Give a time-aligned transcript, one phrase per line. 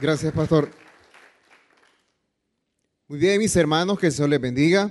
[0.00, 0.70] Gracias, pastor.
[3.06, 4.90] Muy bien, mis hermanos, que Dios les bendiga.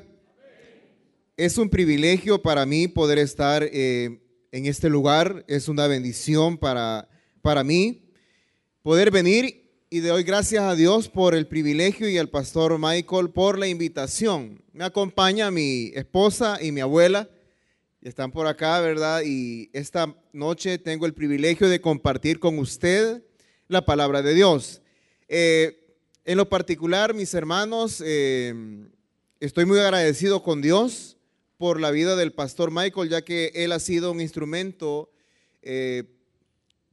[1.35, 5.43] Es un privilegio para mí poder estar eh, en este lugar.
[5.47, 7.09] Es una bendición para,
[7.41, 8.11] para mí
[8.83, 13.31] poder venir y de hoy gracias a Dios por el privilegio y al pastor Michael
[13.31, 14.63] por la invitación.
[14.73, 17.27] Me acompaña mi esposa y mi abuela.
[18.03, 19.23] Están por acá, ¿verdad?
[19.25, 23.23] Y esta noche tengo el privilegio de compartir con usted
[23.67, 24.83] la palabra de Dios.
[25.31, 28.51] Eh, en lo particular, mis hermanos, eh,
[29.39, 31.17] estoy muy agradecido con Dios
[31.57, 35.11] por la vida del pastor Michael, ya que él ha sido un instrumento
[35.61, 36.03] eh,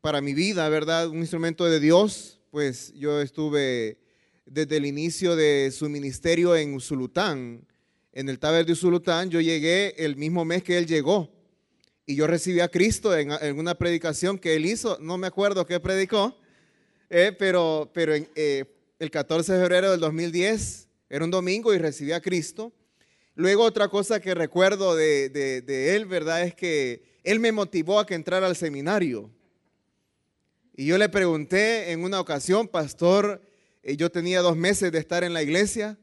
[0.03, 1.09] para mi vida, ¿verdad?
[1.09, 3.97] Un instrumento de Dios, pues yo estuve
[4.45, 7.67] desde el inicio de su ministerio en Usulután,
[8.13, 11.31] en el Taber de Usulután, yo llegué el mismo mes que él llegó
[12.05, 15.81] y yo recibí a Cristo en, una predicación que él hizo, no me acuerdo qué
[15.81, 16.39] predicó,
[17.09, 18.65] eh, pero, pero eh,
[18.99, 22.73] el 14 de febrero del 2010 era un domingo y recibí a Cristo.
[23.35, 26.43] Luego otra cosa que recuerdo de, de, él, ¿verdad?
[26.43, 29.31] Es que él me motivó a que entrara al seminario.
[30.75, 33.43] Y yo le pregunté en una ocasión, pastor,
[33.83, 35.99] eh, yo tenía dos meses de estar en la iglesia,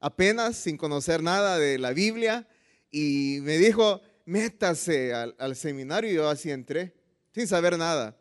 [0.00, 2.48] apenas sin conocer nada de la Biblia,
[2.90, 6.94] y me dijo, métase al, al seminario, y yo así entré,
[7.32, 8.17] sin saber nada.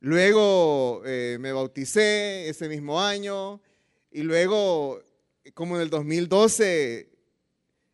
[0.00, 3.60] Luego eh, me bauticé ese mismo año
[4.12, 5.02] y luego,
[5.54, 7.10] como en el 2012,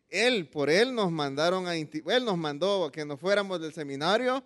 [0.09, 4.43] él, por él nos mandaron a, él nos mandó que nos fuéramos del seminario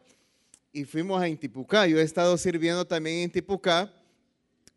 [0.72, 1.86] y fuimos a Intipucá.
[1.86, 3.94] Yo he estado sirviendo también en Intipucá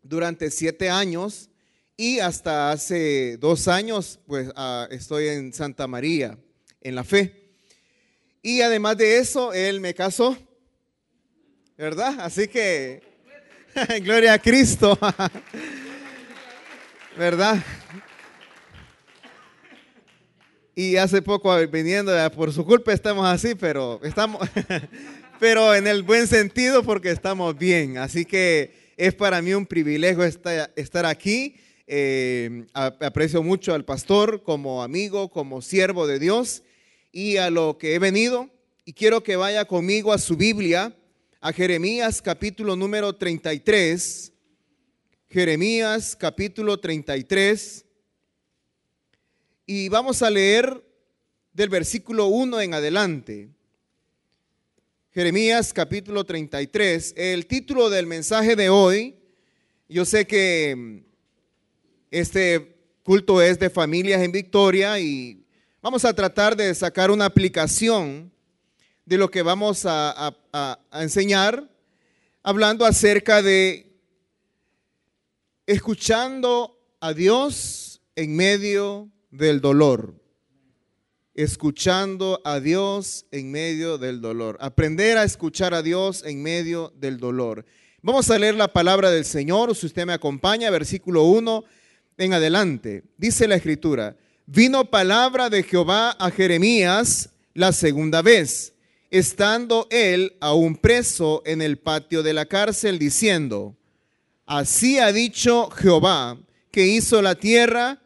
[0.01, 1.49] durante siete años
[1.95, 6.37] y hasta hace dos años, pues ah, estoy en Santa María,
[6.81, 7.55] en la fe.
[8.41, 10.37] Y además de eso, él me casó
[11.77, 12.19] ¿verdad?
[12.19, 13.01] Así que,
[14.01, 14.97] gloria a Cristo,
[17.17, 17.63] ¿verdad?
[20.75, 24.47] Y hace poco viniendo, por su culpa estamos así, pero estamos,
[25.39, 27.97] pero en el buen sentido porque estamos bien.
[27.97, 31.55] Así que es para mí un privilegio estar aquí.
[31.85, 36.63] Eh, aprecio mucho al pastor como amigo, como siervo de Dios
[37.11, 38.49] y a lo que he venido.
[38.85, 40.95] Y quiero que vaya conmigo a su Biblia
[41.45, 44.31] a Jeremías capítulo número 33.
[45.29, 47.83] Jeremías capítulo 33.
[49.65, 50.81] Y vamos a leer
[51.51, 53.49] del versículo 1 en adelante.
[55.11, 57.13] Jeremías capítulo 33.
[57.17, 59.17] El título del mensaje de hoy,
[59.89, 61.03] yo sé que
[62.09, 65.45] este culto es de familias en victoria y
[65.81, 68.31] vamos a tratar de sacar una aplicación
[69.05, 70.35] de lo que vamos a,
[70.93, 71.69] enseñar,
[72.41, 73.91] hablando acerca de
[75.65, 80.15] escuchando a Dios en medio del dolor.
[81.35, 84.57] Escuchando a Dios en medio del dolor.
[84.61, 87.65] Aprender a escuchar a Dios en medio del dolor.
[88.01, 91.63] Vamos a leer la palabra del Señor, si usted me acompaña, versículo 1
[92.17, 93.03] en adelante.
[93.17, 94.15] Dice la escritura,
[94.45, 98.73] vino palabra de Jehová a Jeremías la segunda vez
[99.13, 103.77] estando él aún preso en el patio de la cárcel, diciendo,
[104.47, 106.39] así ha dicho Jehová,
[106.71, 108.01] que hizo la tierra,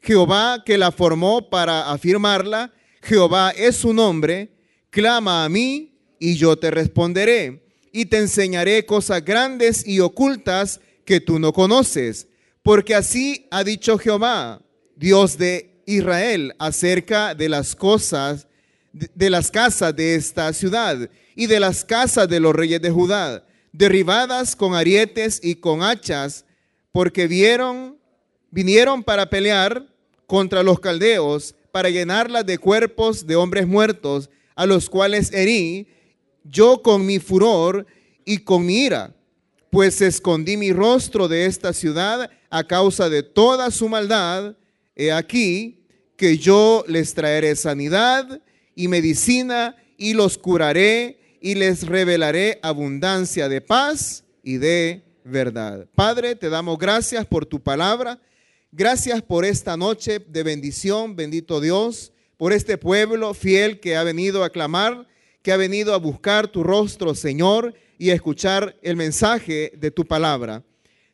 [0.00, 2.72] Jehová que la formó para afirmarla,
[3.02, 4.52] Jehová es su nombre,
[4.90, 11.18] clama a mí y yo te responderé, y te enseñaré cosas grandes y ocultas que
[11.18, 12.28] tú no conoces,
[12.62, 14.62] porque así ha dicho Jehová,
[14.94, 18.46] Dios de Israel, acerca de las cosas
[18.92, 23.44] de las casas de esta ciudad y de las casas de los reyes de Judá,
[23.72, 26.44] derribadas con arietes y con hachas,
[26.92, 27.96] porque vieron,
[28.50, 29.86] vinieron para pelear
[30.26, 35.88] contra los caldeos, para llenarlas de cuerpos de hombres muertos, a los cuales herí
[36.44, 37.86] yo con mi furor
[38.24, 39.14] y con mi ira,
[39.70, 44.54] pues escondí mi rostro de esta ciudad a causa de toda su maldad.
[44.94, 45.78] He aquí
[46.16, 48.42] que yo les traeré sanidad
[48.74, 55.86] y medicina y los curaré y les revelaré abundancia de paz y de verdad.
[55.94, 58.20] Padre, te damos gracias por tu palabra.
[58.70, 64.44] Gracias por esta noche de bendición, bendito Dios, por este pueblo fiel que ha venido
[64.44, 65.06] a clamar,
[65.42, 70.06] que ha venido a buscar tu rostro, Señor, y a escuchar el mensaje de tu
[70.06, 70.62] palabra.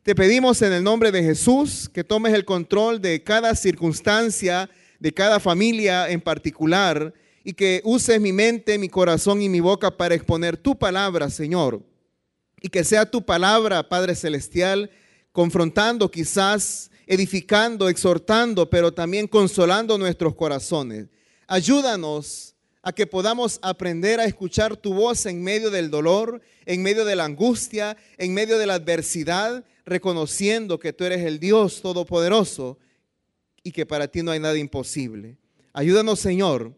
[0.03, 4.69] Te pedimos en el nombre de Jesús que tomes el control de cada circunstancia,
[4.99, 7.13] de cada familia en particular,
[7.43, 11.81] y que uses mi mente, mi corazón y mi boca para exponer tu palabra, Señor.
[12.61, 14.91] Y que sea tu palabra, Padre Celestial,
[15.31, 21.07] confrontando quizás, edificando, exhortando, pero también consolando nuestros corazones.
[21.47, 27.05] Ayúdanos a que podamos aprender a escuchar tu voz en medio del dolor, en medio
[27.05, 32.77] de la angustia, en medio de la adversidad, reconociendo que tú eres el Dios Todopoderoso
[33.63, 35.37] y que para ti no hay nada imposible.
[35.73, 36.73] Ayúdanos, Señor,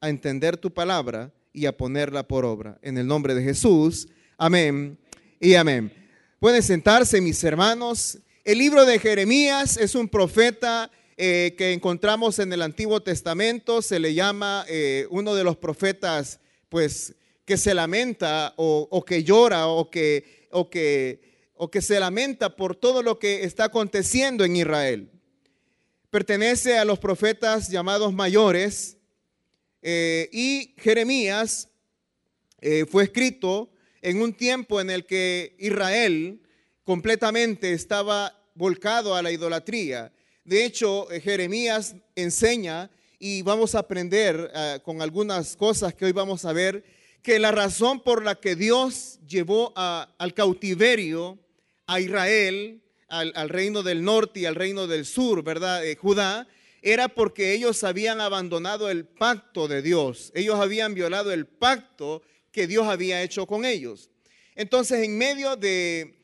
[0.00, 2.78] a entender tu palabra y a ponerla por obra.
[2.82, 4.98] En el nombre de Jesús, amén
[5.40, 5.92] y amén.
[6.40, 8.18] Pueden sentarse, mis hermanos.
[8.44, 13.82] El libro de Jeremías es un profeta eh, que encontramos en el Antiguo Testamento.
[13.82, 17.14] Se le llama eh, uno de los profetas, pues,
[17.44, 22.76] que se lamenta o, que llora o que, o, que, o que se lamenta por
[22.76, 25.10] todo lo que está aconteciendo en Israel.
[26.10, 28.97] Pertenece a los profetas llamados mayores
[29.82, 31.68] eh, y Jeremías
[32.90, 33.70] fue escrito
[34.02, 36.40] en un tiempo en el que Israel
[36.84, 40.12] completamente estaba volcado a la idolatría.
[40.44, 46.12] De hecho, eh, Jeremías enseña y vamos a aprender eh, con algunas cosas que hoy
[46.12, 46.84] vamos a ver,
[47.22, 51.38] que la razón por la que Dios llevó al cautiverio
[51.86, 55.84] a Israel, al, reino del norte y al reino del sur, ¿verdad?
[55.84, 56.48] Eh, Judá,
[56.82, 60.32] era porque ellos habían abandonado el pacto de Dios.
[60.34, 62.22] Ellos habían violado el pacto
[62.52, 64.10] que Dios había hecho con ellos.
[64.54, 66.14] Entonces, en medio de,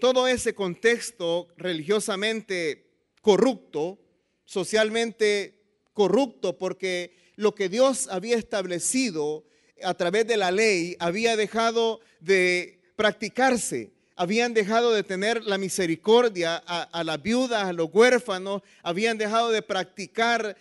[0.00, 2.86] todo ese contexto religiosamente
[3.22, 3.98] corrupto,
[4.44, 5.54] socialmente
[5.92, 9.44] corrupto, porque lo que Dios había establecido
[9.82, 16.56] a través de la ley había dejado de practicarse habían dejado de tener la misericordia
[16.56, 20.56] a, las viudas, a los huérfanos, habían dejado de practicar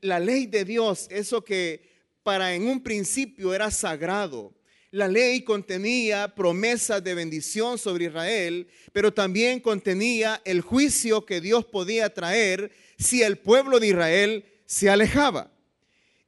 [0.00, 1.90] la ley de Dios, eso que
[2.22, 4.54] para en un principio era sagrado.
[4.92, 11.64] La ley contenía promesas de bendición sobre Israel, pero también contenía el juicio que Dios
[11.64, 15.50] podía traer si el pueblo de Israel se alejaba.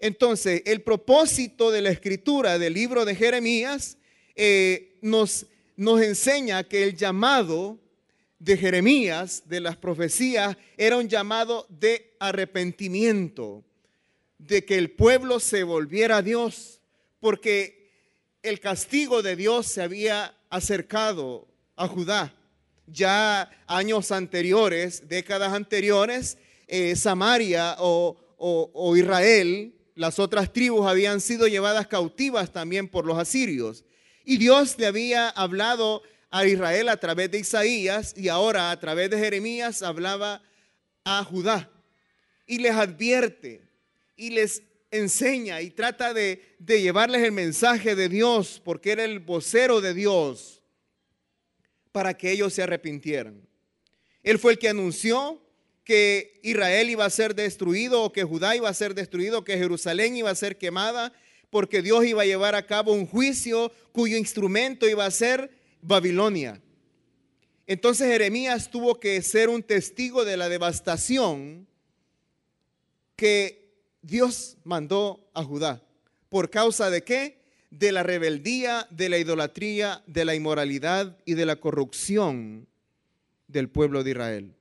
[0.01, 3.99] Entonces, el propósito de la escritura del libro de Jeremías
[4.35, 5.47] eh, nos,
[5.77, 7.79] nos enseña que el llamado
[8.39, 13.65] de Jeremías, de las profecías, era un llamado de arrepentimiento,
[14.39, 16.81] de que el pueblo se volviera a Dios,
[17.21, 17.91] porque
[18.43, 21.47] el castigo de Dios se había acercado
[21.77, 22.35] a Judá.
[22.87, 26.37] Ya años anteriores, décadas anteriores,
[26.67, 33.19] eh, Samaria o, o Israel, las otras tribus habían sido llevadas cautivas también por los
[33.19, 33.85] asirios.
[34.25, 39.11] Y Dios le había hablado a Israel a través de Isaías y ahora a través
[39.11, 40.43] de Jeremías hablaba
[41.05, 41.71] a Judá.
[42.47, 43.63] Y les advierte
[44.17, 49.81] y les enseña y trata de, llevarles el mensaje de Dios, porque era el vocero
[49.81, 50.63] de Dios,
[51.91, 53.47] para que ellos se arrepintieran.
[54.23, 55.43] Él fue el que anunció
[55.85, 60.17] que Israel iba a ser destruido o que Judá iba a ser destruido, que Jerusalén
[60.17, 61.13] iba a ser quemada,
[61.53, 65.51] porque Dios iba a llevar a cabo un juicio cuyo instrumento iba a ser
[65.83, 66.63] Babilonia.
[67.67, 71.69] Entonces Jeremías tuvo que ser un testigo de la devastación
[73.17, 73.71] que
[74.01, 75.83] Dios mandó a Judá.
[76.31, 77.43] ¿Por causa de qué?
[77.71, 82.67] De la rebeldía, de la idolatría, de la inmoralidad y de la corrupción
[83.47, 84.55] del pueblo de Israel.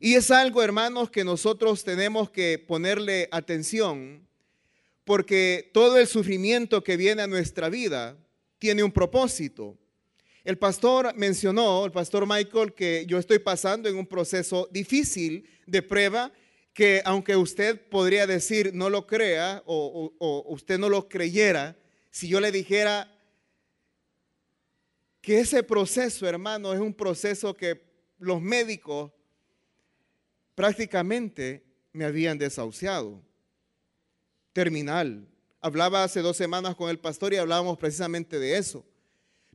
[0.00, 4.25] Y es algo, hermanos, que nosotros tenemos que ponerle atención,
[5.06, 8.18] porque todo el sufrimiento que viene a nuestra vida
[8.58, 9.78] tiene un propósito.
[10.42, 15.80] El pastor mencionó, el pastor Michael, que yo estoy pasando en un proceso difícil de
[15.80, 16.32] prueba
[16.74, 20.12] que aunque usted podría decir no lo crea o,
[20.48, 21.76] usted no lo creyera,
[22.10, 23.08] si yo le dijera
[25.20, 27.80] que ese proceso, hermano, es un proceso que
[28.18, 29.12] los médicos
[30.56, 33.25] prácticamente me habían desahuciado.
[34.56, 35.28] Terminal.
[35.60, 38.86] Hablaba hace dos semanas con el pastor y hablábamos precisamente de eso.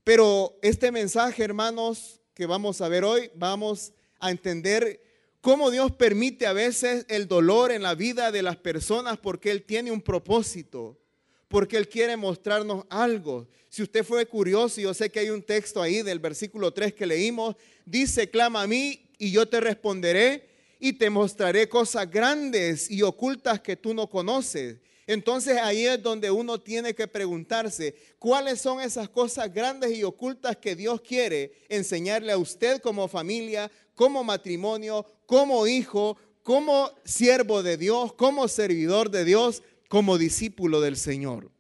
[0.04, 5.02] Pero este mensaje, hermanos, que vamos a ver hoy, vamos a entender
[5.42, 9.64] cómo Dios permite a veces el dolor en la vida de las personas porque Él
[9.64, 11.00] tiene un propósito,
[11.48, 13.48] porque Él quiere mostrarnos algo.
[13.70, 17.08] Si usted fue curioso, yo sé que hay un texto ahí del versículo 3 que
[17.08, 17.56] leímos,
[17.88, 20.48] dice, clama a mí y yo te responderé
[20.80, 24.78] y te mostraré cosas grandes y ocultas que tú no conoces.
[25.08, 30.58] Entonces ahí es donde uno tiene que preguntarse, ¿cuáles son esas cosas grandes y ocultas
[30.58, 37.78] que Dios quiere enseñarle a usted como familia, como matrimonio, como hijo, como siervo de
[37.78, 41.52] Dios, como servidor de Dios, como discípulo del Señor.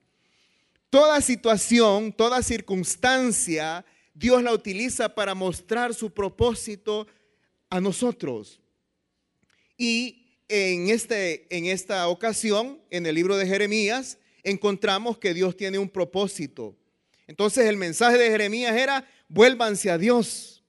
[0.89, 7.07] Toda situación, toda circunstancia Dios la utiliza para mostrar su propósito
[7.69, 8.59] a nosotros.
[9.77, 10.20] Y
[10.51, 15.89] en, este, en esta ocasión, en el libro de Jeremías, encontramos que Dios tiene un
[15.89, 16.75] propósito.
[17.25, 20.61] Entonces el mensaje de Jeremías era, vuélvanse a Dios.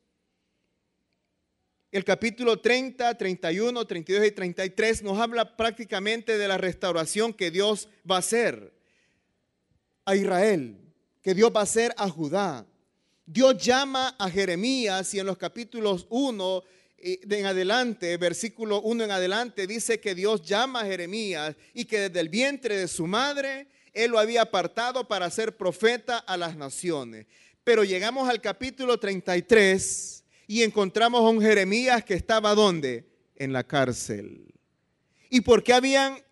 [1.91, 7.89] El capítulo 30, 31, 32 y 33 nos habla prácticamente de la restauración que Dios
[8.09, 8.73] va a hacer
[10.05, 10.79] a Israel,
[11.23, 12.65] que Dios va a hacer a Judá.
[13.27, 16.63] Dios llama a Jeremías y en los capítulos 1
[17.05, 22.21] en adelante, versículo 1 en adelante, dice que Dios llama a Jeremías y que desde
[22.21, 27.27] el vientre de su madre él lo había apartado para ser profeta a las naciones.
[27.65, 33.09] Pero llegamos al capítulo 33 y encontramos a un Jeremías que estaba ¿dónde?
[33.35, 34.55] En la cárcel.
[35.29, 36.23] ¿Y por qué habían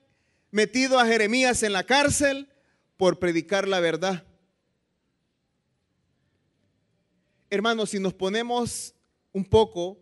[0.53, 2.49] metido a Jeremías en la cárcel?
[2.97, 4.25] Por predicar la verdad.
[7.49, 8.95] Hermanos, si nos ponemos
[9.33, 9.99] un poco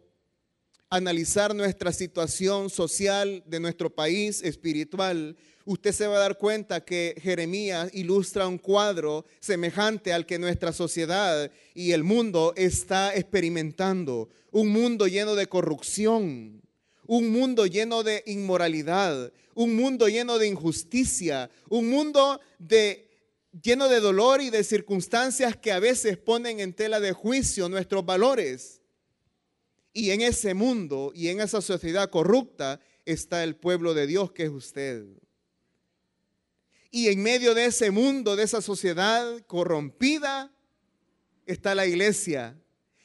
[0.91, 7.15] analizar nuestra situación social de nuestro país espiritual, usted se va a dar cuenta que
[7.21, 14.31] Jeremías ilustra un cuadro semejante al que nuestra sociedad y el mundo está experimentando.
[14.51, 16.63] Un mundo lleno de corrupción,
[17.07, 22.41] un mundo lleno de inmoralidad, un mundo lleno de injusticia, un mundo
[23.63, 28.07] lleno de dolor y de circunstancias que a veces ponen en tela de juicio nuestros
[28.07, 28.81] valores.
[29.93, 34.45] Y en ese mundo y en esa sociedad corrupta está el pueblo de Dios que
[34.45, 35.05] es usted.
[36.91, 40.51] Y en medio de ese mundo, de esa sociedad corrompida,
[41.47, 42.57] está la iglesia.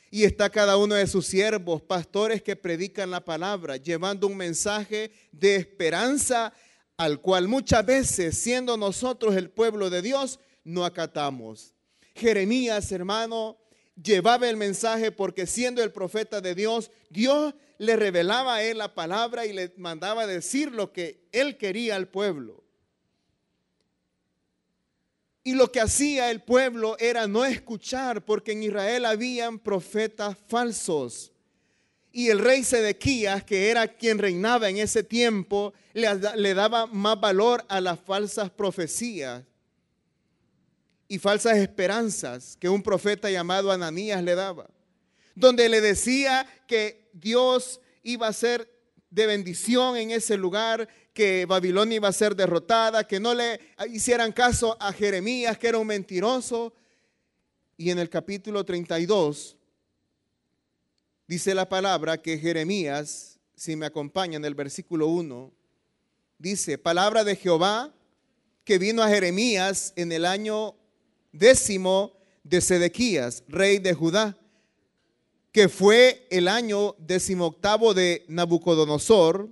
[0.10, 5.12] Y está cada uno de sus siervos, pastores que predican la palabra, llevando un mensaje
[5.32, 6.54] de esperanza
[6.98, 11.74] al cual muchas veces, siendo nosotros el pueblo de Dios, no acatamos.
[12.16, 13.58] Jeremías, hermano,
[14.02, 18.94] llevaba el mensaje porque siendo el profeta de Dios, Dios le revelaba a él la
[18.94, 22.64] palabra y le mandaba decir lo que él quería al pueblo.
[25.44, 31.34] Y lo que hacía el pueblo era no escuchar, porque en Israel habían profetas falsos.
[32.14, 37.66] Y el rey Sedequías, que era quien reinaba en ese tiempo, le, daba más valor
[37.68, 39.44] a las falsas profecías
[41.08, 44.70] y falsas esperanzas que un profeta llamado Ananías le daba,
[45.36, 48.70] donde le decía que Dios iba a ser
[49.10, 54.32] de bendición en ese lugar, que Babilonia iba a ser derrotada, que no le hicieran
[54.32, 56.74] caso a Jeremías, que era un mentiroso.
[57.78, 59.58] Y en el capítulo 32
[61.34, 65.52] Dice la palabra que Jeremías, si me acompaña en el versículo 1,
[66.38, 67.94] dice, palabra de Jehová
[68.66, 70.76] que vino a Jeremías en el año
[71.34, 72.14] décimo
[72.44, 74.38] de Sedequías, rey de Judá,
[75.52, 79.50] que fue el año decimoctavo de Nabucodonosor.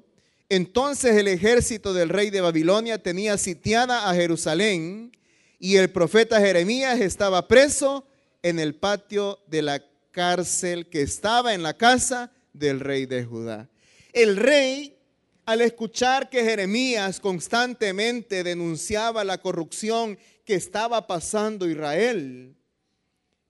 [0.50, 5.12] Entonces el ejército del rey de Babilonia tenía sitiada a Jerusalén
[5.60, 8.06] y el profeta Jeremías estaba preso
[8.42, 13.70] en el patio de la cárcel que estaba en la casa del rey de Judá.
[14.12, 14.98] El rey,
[15.46, 20.18] al escuchar que Jeremías constantemente denunciaba la corrupción
[20.52, 22.54] que estaba pasando Israel,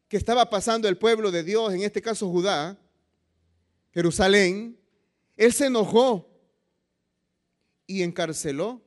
[0.07, 2.79] que estaba pasando el pueblo de Dios, en este caso Judá,
[3.91, 4.77] Jerusalén,
[5.35, 6.29] él se enojó
[7.87, 8.83] y encarceló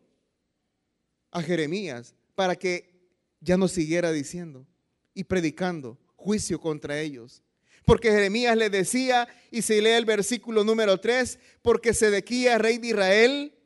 [1.33, 3.05] a Jeremías para que
[3.41, 4.65] ya no siguiera diciendo
[5.13, 7.43] y predicando juicio contra ellos.
[7.85, 12.87] Porque Jeremías le decía, y se lee el versículo número 3, porque Sedequías, rey de
[12.87, 13.59] Israel,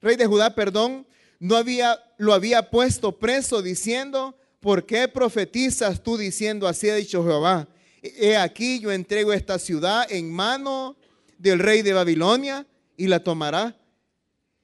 [0.00, 1.04] rey de Judá, perdón,
[1.38, 7.22] no había, lo había puesto preso diciendo, ¿por qué profetizas tú diciendo así ha dicho
[7.22, 7.68] Jehová?
[8.02, 10.96] He aquí yo entrego esta ciudad en mano
[11.38, 12.66] del rey de Babilonia
[12.96, 13.76] y la tomará.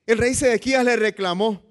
[0.07, 1.62] El rey Sedequías le reclamó,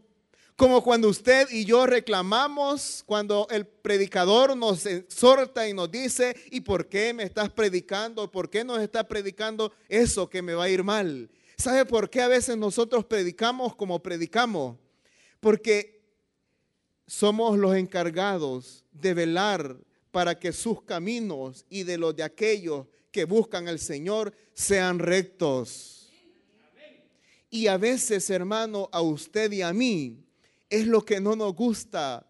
[0.56, 6.62] como cuando usted y yo reclamamos, cuando el predicador nos exhorta y nos dice, ¿y
[6.62, 8.30] por qué me estás predicando?
[8.32, 11.30] ¿Por qué nos está predicando eso que me va a ir mal?
[11.58, 14.78] ¿Sabe por qué a veces nosotros predicamos como predicamos?
[15.44, 16.02] Porque
[17.06, 19.76] somos los encargados de velar
[20.10, 26.10] para que sus caminos y de los de aquellos que buscan al Señor sean rectos.
[27.50, 30.24] Y a veces, hermano, a usted y a mí,
[30.70, 32.26] es lo que no nos gusta.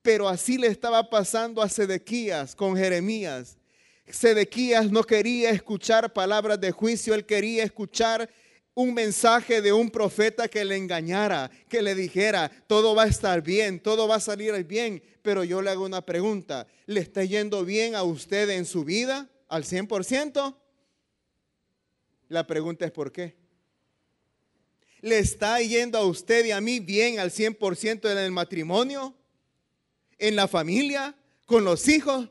[0.00, 3.58] Pero así le estaba pasando a Sedequías con Jeremías.
[4.06, 8.30] Sedequías no quería escuchar palabras de juicio, él quería escuchar
[8.74, 13.42] un mensaje de un profeta que le engañara, que le dijera, todo va a estar
[13.42, 15.02] bien, todo va a salir bien.
[15.22, 16.66] Pero yo le hago una pregunta.
[16.86, 20.56] ¿Le está yendo bien a usted en su vida al 100%?
[22.28, 23.36] La pregunta es ¿por qué?
[25.02, 29.14] ¿Le está yendo a usted y a mí bien al 100% en el matrimonio?
[30.18, 31.14] ¿En la familia?
[31.44, 32.30] ¿Con los hijos?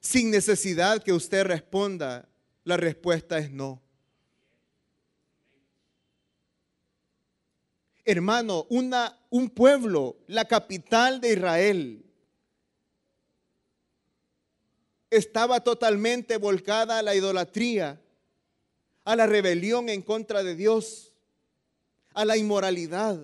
[0.00, 2.28] Sin necesidad que usted responda,
[2.62, 3.82] la respuesta es no.
[8.10, 12.04] Hermano, una, un pueblo, la capital de Israel,
[15.10, 18.00] estaba totalmente volcada a la idolatría,
[19.04, 21.12] a la rebelión en contra de Dios,
[22.12, 23.16] a la inmoralidad.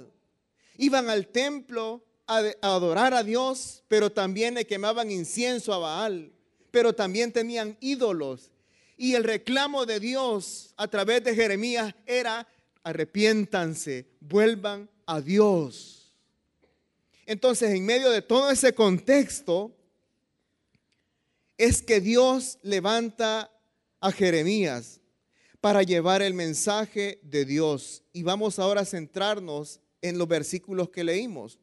[0.79, 6.33] Iban al templo a, adorar a Dios, pero también le quemaban incienso a Baal,
[6.71, 8.53] pero también tenían ídolos.
[8.97, 12.47] Y el reclamo de Dios a través de Jeremías era,
[12.87, 16.15] arrepiéntanse, vuelvan a Dios.
[17.27, 19.77] Entonces, en medio de todo ese contexto,
[21.59, 23.51] es que Dios levanta
[23.99, 25.01] a Jeremías
[25.61, 28.05] para llevar el mensaje de Dios.
[28.13, 31.59] Y vamos ahora a centrarnos en los versículos que leímos.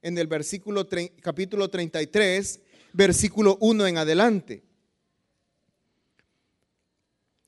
[0.00, 0.88] En el versículo
[1.20, 2.60] capítulo 33,
[2.94, 4.62] versículo 1 en adelante.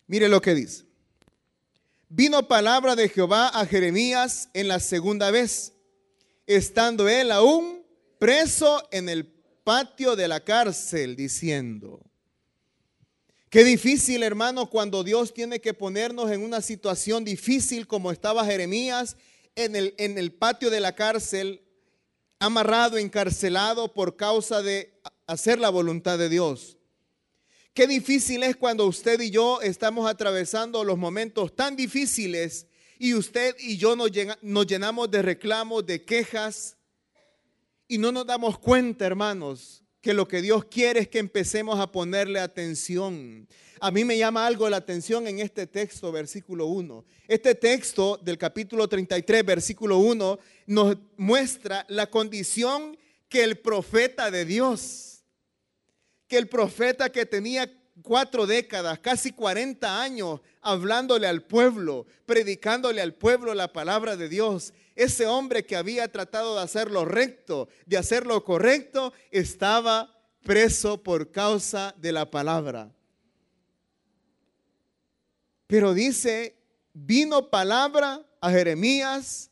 [0.08, 0.91] Mire lo que dice.
[2.14, 5.72] Vino palabra de Jehová a Jeremías en la segunda vez,
[6.46, 7.86] estando él aún
[8.18, 9.24] preso en el
[9.64, 12.04] patio de la cárcel, diciendo,
[13.48, 19.16] qué difícil hermano cuando Dios tiene que ponernos en una situación difícil como estaba Jeremías
[19.54, 21.62] en el, en el patio de la cárcel,
[22.38, 26.76] amarrado, encarcelado por causa de hacer la voluntad de Dios.
[27.74, 32.66] Qué difícil es cuando usted y yo estamos atravesando los momentos tan difíciles
[32.98, 34.10] y usted y yo nos,
[34.66, 36.76] llenamos de reclamos, de quejas
[37.88, 41.90] y no nos damos cuenta, hermanos, que lo que Dios quiere es que empecemos a
[41.90, 43.48] ponerle atención.
[43.80, 47.06] A mí me llama algo la atención en este texto, versículo 1.
[47.26, 52.98] Este texto del capítulo 33, versículo 1, nos muestra la condición
[53.30, 55.11] que el profeta de Dios
[56.32, 63.12] que el profeta que tenía cuatro décadas, casi 40 años, hablándole al pueblo, predicándole al
[63.12, 64.72] pueblo la palabra de Dios.
[64.96, 71.02] Ese hombre que había tratado de hacer lo recto, de hacer lo correcto, estaba preso
[71.02, 72.90] por causa de la palabra.
[75.66, 76.56] Pero dice,
[76.94, 79.50] vino palabra a Jeremías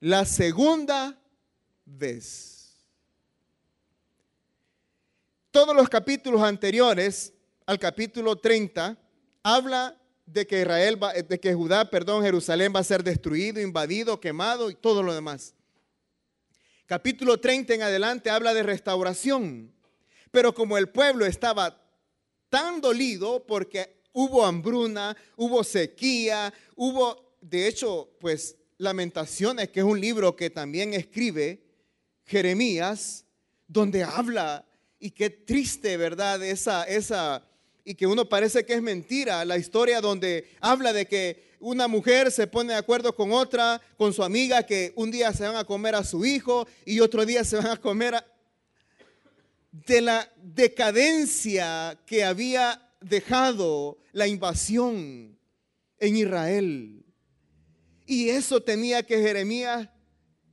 [0.00, 1.16] la segunda
[1.84, 2.53] vez.
[5.54, 7.32] Todos los capítulos anteriores
[7.64, 8.98] al capítulo 30
[9.44, 14.18] habla de que Israel va, de que Judá, perdón, Jerusalén va a ser destruido, invadido,
[14.18, 15.54] quemado y todo lo demás.
[16.86, 19.72] Capítulo 30 en adelante habla de restauración.
[20.32, 21.80] Pero como el pueblo estaba
[22.48, 30.00] tan dolido porque hubo hambruna, hubo sequía, hubo, de hecho, pues Lamentaciones, que es un
[30.00, 31.62] libro que también escribe
[32.24, 33.24] Jeremías,
[33.68, 34.66] donde habla
[35.04, 36.42] y qué triste, ¿verdad?
[36.42, 37.46] Esa, esa,
[37.84, 42.32] y que uno parece que es mentira, la historia donde habla de que una mujer
[42.32, 45.64] se pone de acuerdo con otra, con su amiga, que un día se van a
[45.64, 48.26] comer a su hijo y otro día se van a comer a...
[49.72, 55.38] de la decadencia que había dejado la invasión
[55.98, 57.04] en Israel.
[58.06, 59.86] Y eso tenía que Jeremías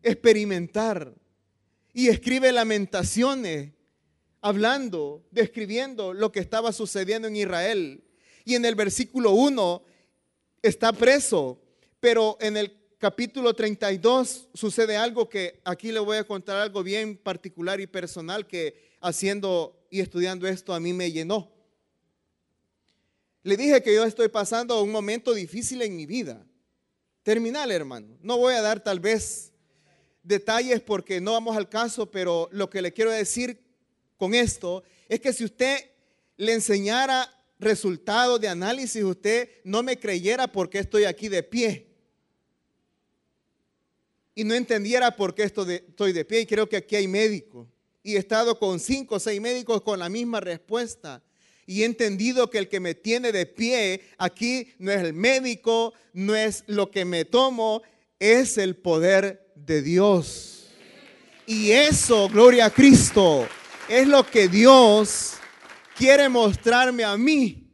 [0.04, 1.16] experimentar.
[1.94, 3.72] Y escribe lamentaciones
[4.42, 8.04] hablando, describiendo lo que estaba sucediendo en Israel.
[8.44, 9.84] Y en el versículo 1
[10.62, 11.62] está preso,
[12.00, 17.18] pero en el capítulo 32 sucede algo que aquí le voy a contar algo bien
[17.18, 21.52] particular y personal que haciendo y estudiando esto a mí me llenó.
[23.44, 26.46] Le dije que yo estoy pasando un momento difícil en mi vida.
[27.24, 28.18] Terminal, hermano.
[28.22, 29.52] No voy a dar tal vez
[30.24, 33.60] detalles porque no vamos al caso, pero lo que le quiero decir
[34.22, 35.80] con esto es que si usted
[36.38, 41.88] le enseñara resultados de análisis, usted no me creyera por qué estoy aquí de pie.
[44.36, 46.42] Y no entendiera por qué estoy de pie.
[46.42, 47.68] Y creo que aquí hay médicos.
[48.04, 51.24] Y he estado con cinco o seis médicos con la misma respuesta.
[51.66, 55.96] Y he entendido que el que me tiene de pie aquí no es el médico,
[56.14, 57.82] no es lo que me tomo,
[58.20, 60.68] es el poder de Dios.
[61.48, 63.48] Y eso, gloria a Cristo
[63.92, 65.34] es lo que Dios
[65.98, 67.70] quiere mostrarme a mí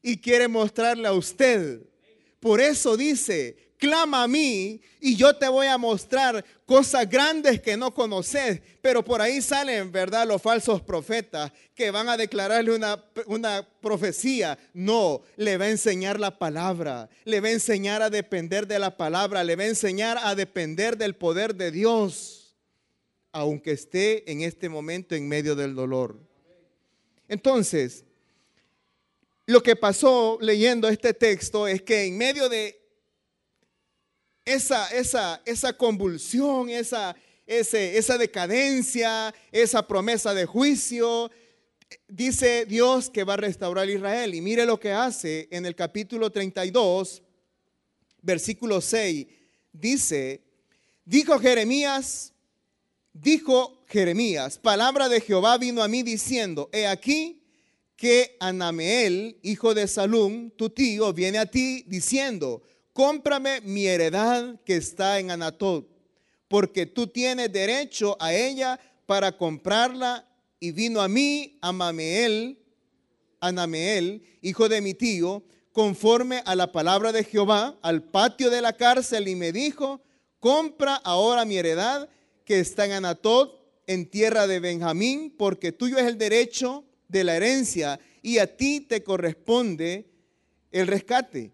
[0.00, 1.82] y quiere mostrarle a usted.
[2.40, 7.76] Por eso dice, clama a mí y yo te voy a mostrar cosas grandes que
[7.76, 8.62] no conoces.
[8.80, 10.26] Pero por ahí salen, ¿verdad?
[10.26, 14.58] Los falsos profetas que van a declararle una, una profecía.
[14.72, 18.96] No, le va a enseñar la palabra, le va a enseñar a depender de la
[18.96, 22.41] palabra, le va a enseñar a depender del poder de Dios,
[23.32, 26.20] aunque esté en este momento en medio del dolor.
[27.28, 28.04] Entonces,
[29.46, 32.78] lo que pasó leyendo este texto es que en medio de
[34.44, 37.16] esa, esa, esa convulsión, esa,
[37.46, 41.30] esa decadencia, esa promesa de juicio,
[42.08, 44.34] dice Dios que va a restaurar a Israel.
[44.34, 47.22] Y mire lo que hace en el capítulo 32,
[48.20, 49.26] versículo 6.
[49.72, 50.42] Dice,
[51.04, 52.32] dijo Jeremías,
[53.12, 57.42] dijo Jeremías, palabra de Jehová vino a mí diciendo, he aquí
[57.96, 64.76] que Anameel, hijo de Salum, tu tío, viene a ti diciendo, cómprame mi heredad que
[64.76, 65.88] está en Anatot,
[66.48, 70.28] porque tú tienes derecho a ella para comprarla.
[70.58, 72.58] Y vino a mí Amameel,
[73.40, 78.72] Anameel, hijo de mi tío, conforme a la palabra de Jehová, al patio de la
[78.76, 80.00] cárcel y me dijo,
[80.38, 82.08] compra ahora mi heredad
[82.44, 87.36] que está en Anatot, en tierra de Benjamín, porque tuyo es el derecho de la
[87.36, 90.06] herencia y a ti te corresponde
[90.70, 91.52] el rescate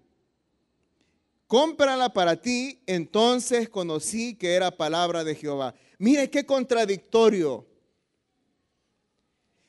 [1.48, 2.80] cómprala para ti.
[2.86, 5.74] Entonces conocí que era palabra de Jehová.
[5.98, 7.66] Mire qué contradictorio.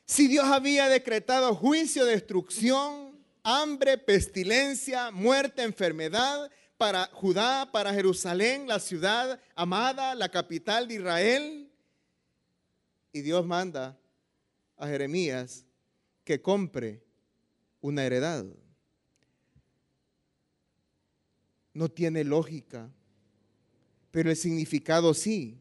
[0.06, 6.50] Si Dios había decretado juicio, destrucción, hambre, pestilencia, muerte, enfermedad
[6.80, 11.70] para Judá, para Jerusalén, la ciudad amada, la capital de Israel,
[13.12, 14.00] y Dios manda
[14.78, 15.66] a Jeremías
[16.24, 17.04] que compre
[17.82, 18.46] una heredad
[21.72, 22.90] no tiene lógica,
[24.10, 25.60] pero el significado sí.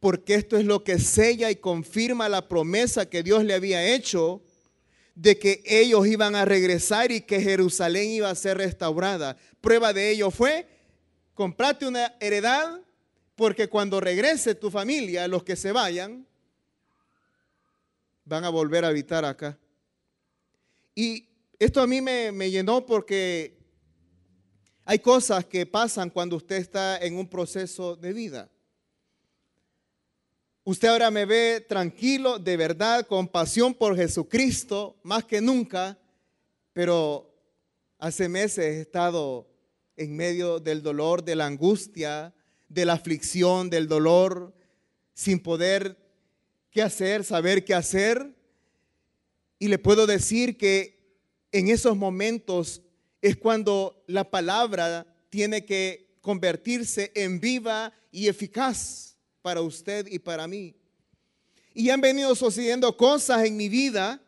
[0.00, 4.42] Porque esto es lo que sella y confirma la promesa que Dios le había hecho
[5.16, 9.36] de que ellos iban a regresar y que Jerusalén iba a ser restaurada.
[9.62, 10.68] Prueba de ello fue,
[11.32, 12.82] comprate una heredad,
[13.34, 16.26] porque cuando regrese tu familia, los que se vayan,
[18.26, 19.58] van a volver a habitar acá.
[20.94, 21.26] Y
[21.58, 23.56] esto a mí me, me llenó porque
[24.84, 28.50] hay cosas que pasan cuando usted está en un proceso de vida.
[30.68, 35.96] Usted ahora me ve tranquilo, de verdad, con pasión por Jesucristo, más que nunca,
[36.72, 37.32] pero
[38.00, 39.48] hace meses he estado
[39.96, 42.34] en medio del dolor, de la angustia,
[42.68, 44.56] de la aflicción, del dolor,
[45.14, 45.96] sin poder
[46.72, 48.34] qué hacer, saber qué hacer.
[49.60, 50.98] Y le puedo decir que
[51.52, 52.82] en esos momentos
[53.22, 59.15] es cuando la palabra tiene que convertirse en viva y eficaz
[59.46, 60.74] para usted y para mí.
[61.72, 64.20] Y han venido sucediendo cosas en mi vida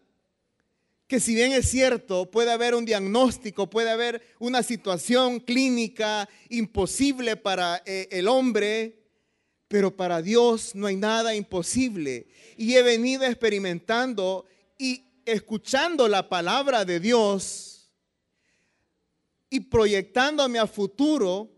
[1.09, 7.35] que si bien es cierto, puede haber un diagnóstico, puede haber una situación clínica imposible
[7.35, 9.09] para eh, el hombre,
[9.67, 12.29] pero para Dios no hay nada imposible.
[12.57, 14.47] Y he venido experimentando
[14.79, 17.91] y escuchando la palabra de Dios
[19.51, 21.58] y proyectándome a futuro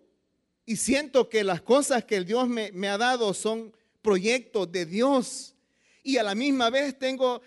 [0.66, 4.86] y siento que las cosas que el Dios me, me, ha dado son proyectos de
[4.86, 5.54] Dios.
[6.02, 7.42] Y a la misma vez tengo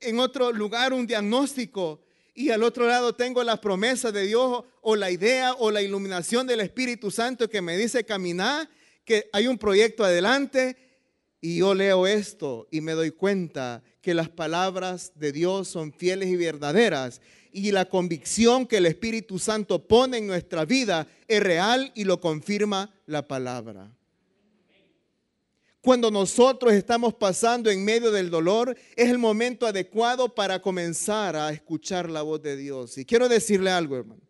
[0.00, 2.00] en otro lugar un diagnóstico
[2.34, 6.46] y al otro lado tengo las promesas de Dios o la idea o la iluminación
[6.46, 8.68] del Espíritu Santo que me dice caminar,
[9.04, 10.76] que hay un proyecto adelante
[11.40, 16.28] y yo leo esto y me doy cuenta que las palabras de Dios son fieles
[16.28, 17.20] y verdaderas
[17.52, 22.20] y la convicción que el Espíritu Santo pone en nuestra vida es real y lo
[22.20, 23.90] confirma la palabra.
[25.82, 31.50] Cuando nosotros estamos pasando en medio del dolor, es el momento adecuado para comenzar a
[31.50, 32.96] escuchar la voz de Dios.
[32.98, 34.22] Y quiero decirle algo, hermano.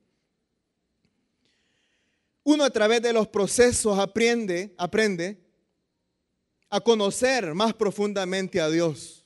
[2.43, 5.39] Uno a través de los procesos aprende, aprende
[6.71, 9.22] a conocer más profundamente a Dios.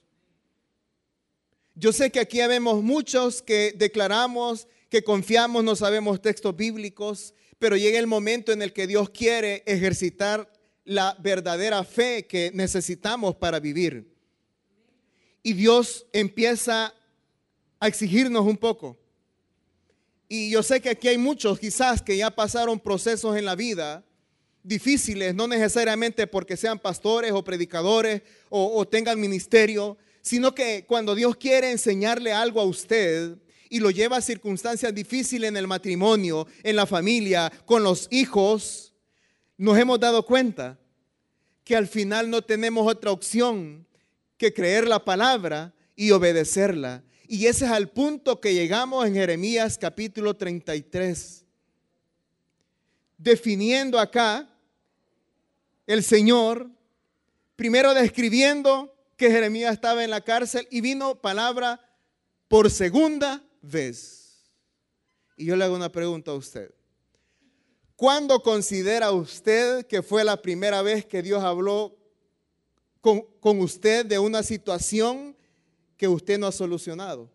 [1.79, 7.77] Yo sé que aquí vemos muchos que declaramos que confiamos, no sabemos textos bíblicos, pero
[7.77, 10.51] llega el momento en el que Dios quiere ejercitar
[10.87, 14.11] la verdadera fe que necesitamos para vivir.
[15.43, 16.95] Y Dios empieza
[17.79, 18.97] a exigirnos un poco.
[20.31, 24.03] Y yo sé que aquí hay muchos quizás que ya pasaron procesos en la vida
[24.63, 31.15] difíciles, no necesariamente porque sean pastores o predicadores o, o tengan ministerio, sino que cuando
[31.15, 33.39] Dios quiere enseñarle algo a usted
[33.71, 38.93] y lo lleva a circunstancias difíciles en el matrimonio, en la familia, con los hijos,
[39.57, 40.81] nos hemos dado cuenta
[41.63, 43.87] que al final no tenemos otra opción
[44.37, 47.05] que creer la palabra y obedecerla.
[47.29, 51.45] Y ese es el punto que llegamos en Jeremías capítulo 33.
[53.17, 54.53] Definiendo acá
[55.87, 56.69] el Señor,
[57.55, 61.81] primero describiendo que Jeremías estaba en la cárcel y vino palabra
[62.49, 64.45] por segunda vez.
[65.37, 66.73] Y yo le hago una pregunta a usted.
[67.97, 71.97] ¿Cuándo considera usted que fue la primera vez que Dios habló
[73.01, 75.35] con, usted de una situación
[75.97, 77.31] que usted no ha solucionado?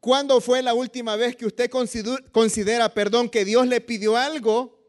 [0.00, 4.80] ¿Cuándo fue la última vez que usted considera, considera, perdón, que Dios le pidió algo,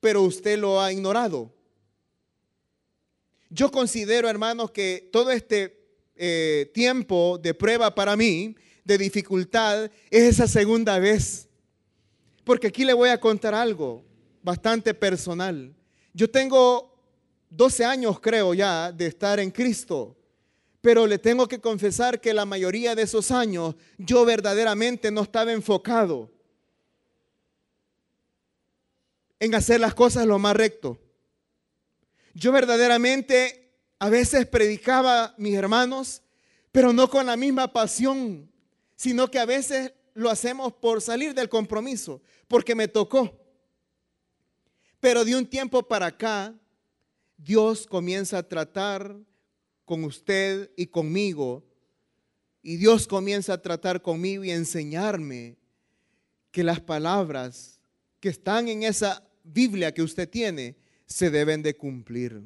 [0.00, 1.50] pero usted lo ha ignorado?
[3.50, 5.76] Yo considero, hermanos, que todo este
[6.14, 11.48] eh, tiempo de prueba para mí, de dificultad, es esa segunda vez.
[12.44, 14.04] Porque aquí le voy a contar algo
[14.40, 15.74] bastante personal.
[16.14, 16.96] Yo tengo
[17.50, 20.16] 12 años, creo ya, de estar en Cristo.
[20.80, 25.52] Pero le tengo que confesar que la mayoría de esos años yo verdaderamente no estaba
[25.52, 26.30] enfocado
[29.40, 30.98] en hacer las cosas lo más recto.
[32.40, 36.22] Yo verdaderamente a veces predicaba, mis hermanos,
[36.72, 38.50] pero no con la misma pasión,
[38.96, 43.38] sino que a veces lo hacemos por salir del compromiso, porque me tocó.
[45.00, 46.54] Pero de un tiempo para acá,
[47.36, 49.14] Dios comienza a tratar
[49.84, 51.62] con usted y conmigo,
[52.62, 55.58] y Dios comienza a tratar conmigo y enseñarme
[56.50, 57.78] que las palabras
[58.18, 62.40] que están en esa Biblia que usted tiene se deben de cumplir.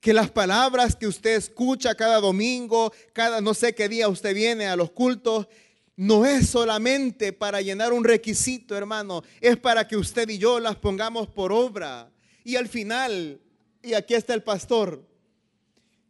[0.00, 4.66] Que las palabras que usted escucha cada domingo, cada no sé qué día usted viene
[4.66, 5.48] a los cultos,
[5.96, 10.76] no es solamente para llenar un requisito, hermano, es para que usted y yo las
[10.76, 12.10] pongamos por obra.
[12.44, 13.40] Y al final,
[13.82, 15.04] y aquí está el pastor,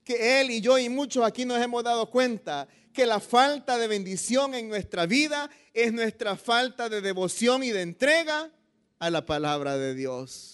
[0.05, 3.89] que él y yo y muchos aquí nos hemos dado cuenta que la falta de
[3.89, 8.51] bendición en nuestra vida es nuestra falta de devoción y de entrega
[8.99, 10.54] a la palabra de Dios.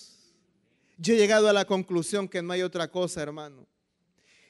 [1.02, 3.66] Yo he llegado a la conclusión que no hay otra cosa, hermano.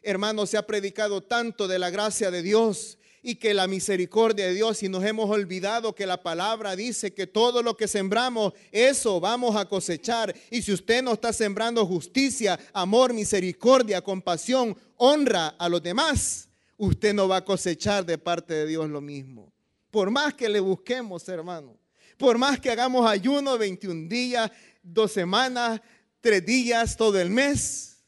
[0.03, 4.55] Hermano, se ha predicado tanto de la gracia de Dios y que la misericordia de
[4.55, 9.21] Dios y nos hemos olvidado que la palabra dice que todo lo que sembramos, eso
[9.21, 10.35] vamos a cosechar.
[10.51, 17.15] Y si usted no está sembrando justicia, amor, misericordia, compasión, honra a los demás, usted
[17.15, 19.53] no va a cosechar de parte de Dios lo mismo.
[19.93, 21.77] Por más que le busquemos, hermano,
[22.19, 24.51] por más que hagamos ayuno 21 días,
[24.83, 25.81] dos semanas,
[26.20, 28.04] tres días todo el mes.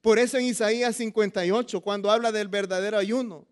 [0.00, 3.46] Por eso en Isaías 58, cuando habla del verdadero ayuno,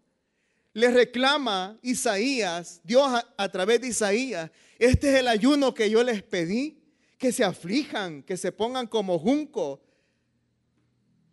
[0.74, 6.22] le reclama Isaías, Dios a, través de Isaías, este es el ayuno que yo les
[6.22, 6.82] pedí,
[7.18, 9.82] que se aflijan, que se pongan como junco,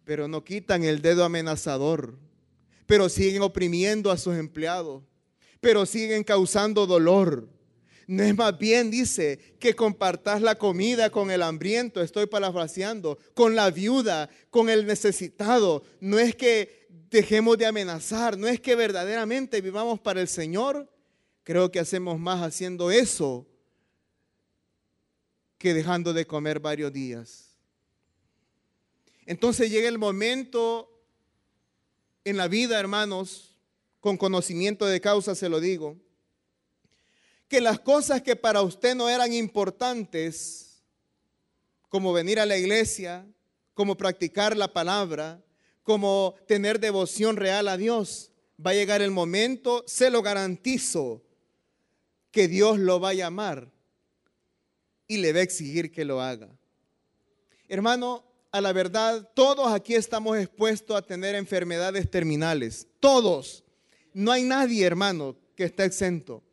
[0.03, 2.17] pero no quitan el dedo amenazador,
[2.86, 5.03] pero siguen oprimiendo a sus empleados,
[5.62, 7.49] pero siguen causando dolor
[8.10, 13.56] no es más bien, dice, que compartas la comida con el hambriento, estoy parafraseando, con
[13.56, 15.84] la viuda, con el necesitado.
[16.00, 20.91] No es que dejemos de amenazar, no es que verdaderamente vivamos para el Señor.
[21.43, 23.45] Creo que hacemos más haciendo eso
[25.60, 27.60] que dejando de comer varios días.
[29.28, 30.91] Entonces llega el momento
[32.24, 33.56] en la vida, hermanos,
[34.00, 35.95] con conocimiento de causa se lo digo,
[37.50, 40.84] que las cosas que para usted no eran importantes,
[41.90, 43.26] como venir a la iglesia,
[43.74, 45.44] como practicar la palabra,
[45.84, 48.32] como tener devoción real a Dios,
[48.64, 51.24] va a llegar el momento, se lo garantizo,
[52.32, 53.72] que Dios lo va a llamar
[55.08, 56.50] y le va a exigir que lo haga.
[57.68, 62.88] Hermano, a la verdad, todos aquí estamos expuestos a tener enfermedades terminales.
[63.00, 63.64] Todos.
[64.14, 66.44] No hay nadie, hermano, que esté exento.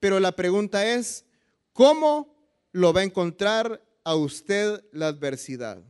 [0.00, 1.24] Pero la pregunta es,
[1.72, 2.34] ¿cómo
[2.72, 5.82] lo va a encontrar a usted la adversidad?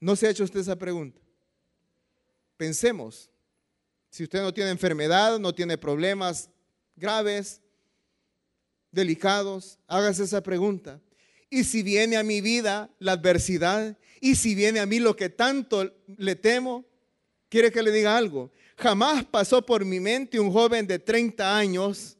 [0.00, 1.20] ¿No se ha hecho usted esa pregunta?
[2.56, 3.30] Pensemos,
[4.10, 6.50] si usted no tiene enfermedad, no tiene problemas
[6.96, 7.60] graves,
[8.90, 11.00] delicados, hágase esa pregunta.
[11.50, 15.28] Y si viene a mi vida la adversidad, y si viene a mí lo que
[15.28, 16.84] tanto le temo,
[17.48, 18.50] quiere que le diga algo.
[18.78, 22.16] Jamás pasó por mi mente un joven de 30 años,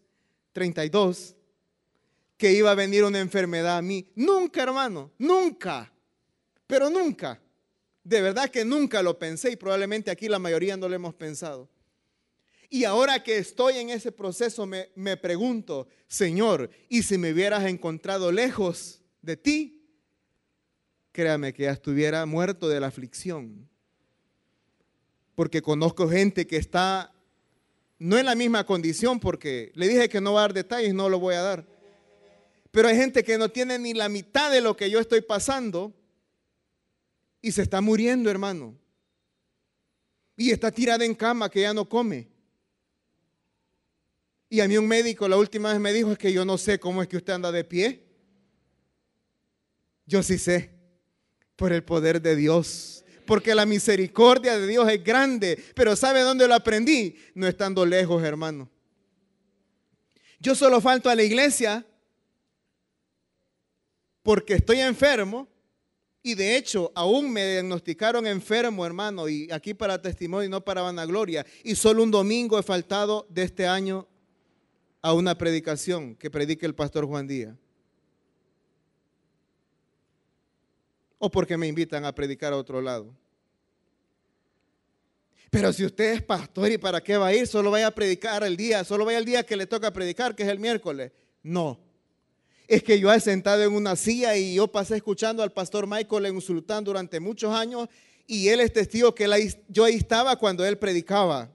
[0.52, 1.36] 32,
[2.36, 4.10] que iba a venir una enfermedad a mí.
[4.16, 5.92] Nunca, hermano, nunca,
[6.66, 7.40] pero nunca.
[8.02, 11.68] De verdad que nunca lo pensé y probablemente aquí la mayoría no lo hemos pensado.
[12.68, 17.66] Y ahora que estoy en ese proceso me, me pregunto, Señor, ¿y si me hubieras
[17.66, 19.88] encontrado lejos de ti?
[21.12, 23.68] Créame que ya estuviera muerto de la aflicción.
[25.38, 27.14] Porque conozco gente que está
[28.00, 31.08] no en la misma condición, porque le dije que no va a dar detalles, no
[31.08, 31.64] lo voy a dar.
[32.72, 35.94] Pero hay gente que no tiene ni la mitad de lo que yo estoy pasando
[37.40, 38.76] y se está muriendo, hermano.
[40.36, 42.26] Y está tirada en cama que ya no come.
[44.50, 46.80] Y a mí un médico la última vez me dijo es que yo no sé
[46.80, 48.04] cómo es que usted anda de pie.
[50.04, 50.72] Yo sí sé,
[51.54, 53.04] por el poder de Dios.
[53.28, 55.62] Porque la misericordia de Dios es grande.
[55.74, 57.14] Pero ¿sabe dónde lo aprendí?
[57.34, 58.70] No estando lejos, hermano.
[60.40, 61.84] Yo solo falto a la iglesia
[64.22, 65.46] porque estoy enfermo
[66.22, 70.80] y de hecho aún me diagnosticaron enfermo, hermano, y aquí para testimonio y no para
[70.80, 71.44] vanagloria.
[71.62, 74.08] Y solo un domingo he faltado de este año
[75.02, 77.54] a una predicación que predique el pastor Juan Díaz.
[81.18, 83.14] O porque me invitan a predicar a otro lado.
[85.50, 88.44] Pero si usted es pastor y para qué va a ir, solo vaya a predicar
[88.44, 91.10] el día, solo vaya el día que le toca predicar, que es el miércoles.
[91.42, 91.78] No
[92.68, 96.26] es que yo he sentado en una silla y yo pasé escuchando al pastor Michael
[96.26, 97.88] en Sultán durante muchos años
[98.26, 99.26] y él es testigo que
[99.68, 101.50] yo ahí estaba cuando él predicaba.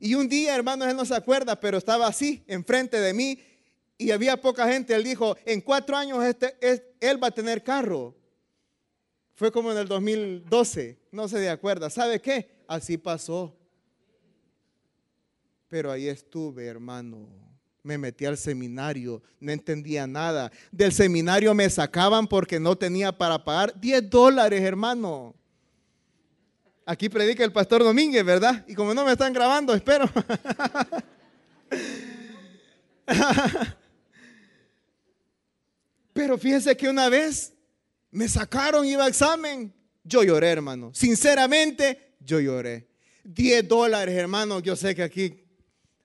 [0.00, 3.38] Y un día, hermanos, él no se acuerda, pero estaba así, enfrente de mí,
[3.98, 4.94] y había poca gente.
[4.94, 6.56] Él dijo, en cuatro años este,
[6.98, 8.14] él va a tener carro.
[9.40, 11.88] Fue como en el 2012, no se de acuerda.
[11.88, 12.50] ¿Sabe qué?
[12.68, 13.56] Así pasó.
[15.66, 17.26] Pero ahí estuve, hermano
[17.82, 20.52] me metí al seminario, no entendía nada.
[20.70, 25.34] Del seminario me sacaban porque no tenía para pagar 10 dólares, hermano.
[26.84, 28.62] Aquí predica el pastor Domínguez, ¿verdad?
[28.68, 30.04] Y como no me están grabando, espero.
[36.12, 37.54] Pero fíjense que una vez
[38.10, 39.72] me sacaron, iba a examen.
[40.02, 40.92] Yo lloré, hermano.
[40.94, 42.88] Sinceramente, yo lloré.
[43.24, 44.60] 10 dólares, hermano.
[44.60, 45.44] Yo sé que aquí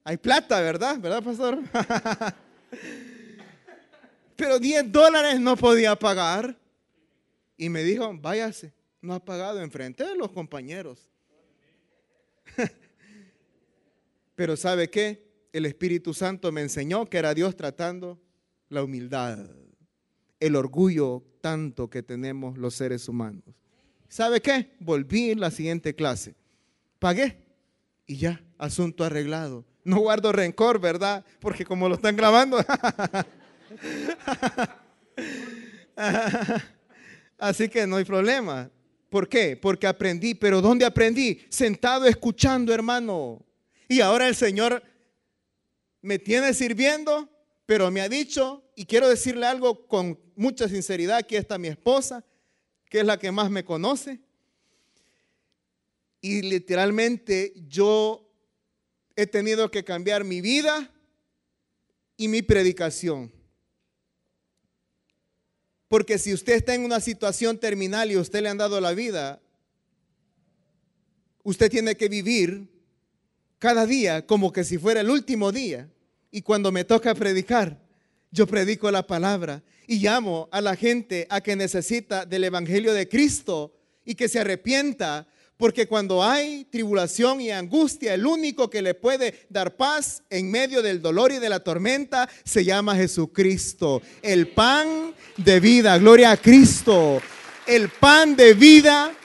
[0.03, 0.99] hay plata, ¿verdad?
[0.99, 1.59] ¿Verdad, pastor?
[4.35, 6.57] Pero 10 dólares no podía pagar.
[7.57, 11.09] Y me dijo, váyase, no ha pagado enfrente de los compañeros.
[14.35, 15.25] Pero ¿sabe qué?
[15.53, 18.19] El Espíritu Santo me enseñó que era Dios tratando
[18.67, 19.39] la humildad,
[20.39, 23.43] el orgullo tanto que tenemos los seres humanos.
[24.09, 24.71] ¿Sabe qué?
[24.79, 26.33] Volví en la siguiente clase.
[26.97, 27.37] Pagué
[28.07, 29.63] y ya, asunto arreglado.
[29.83, 31.23] No guardo rencor, ¿verdad?
[31.39, 32.57] Porque como lo están grabando.
[37.37, 38.71] Así que no hay problema.
[39.11, 39.55] ¿Por qué?
[39.55, 40.33] Porque aprendí.
[40.33, 41.45] ¿Pero dónde aprendí?
[41.49, 43.45] Sentado escuchando, hermano.
[43.87, 44.81] Y ahora el Señor
[46.01, 47.29] me tiene sirviendo,
[47.65, 52.23] pero me ha dicho, y quiero decirle algo con mucha sinceridad, aquí está mi esposa,
[52.89, 54.19] que es la que más me conoce.
[56.21, 58.29] Y literalmente yo
[59.15, 60.91] he tenido que cambiar mi vida
[62.17, 63.31] y mi predicación.
[65.87, 69.41] Porque si usted está en una situación terminal y usted le han dado la vida,
[71.43, 72.67] usted tiene que vivir
[73.59, 75.89] cada día como que si fuera el último día.
[76.35, 77.81] Y cuando me toca predicar,
[78.29, 83.07] yo predico la palabra y llamo a la gente a que necesita del Evangelio de
[83.07, 88.95] Cristo y que se arrepienta porque cuando hay tribulación y angustia, el único que le
[88.95, 94.01] puede dar paz en medio del dolor y de la tormenta se llama Jesucristo.
[94.21, 97.21] El pan de vida, gloria a Cristo.
[97.65, 99.15] El pan de vida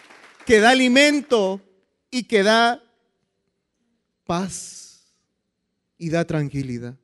[0.47, 1.61] que da alimento
[2.09, 2.81] y que da
[4.25, 4.80] paz
[6.01, 6.97] y da tranquilidad.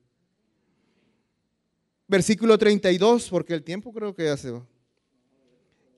[2.09, 4.67] Versículo 32, porque el tiempo creo que ya se va.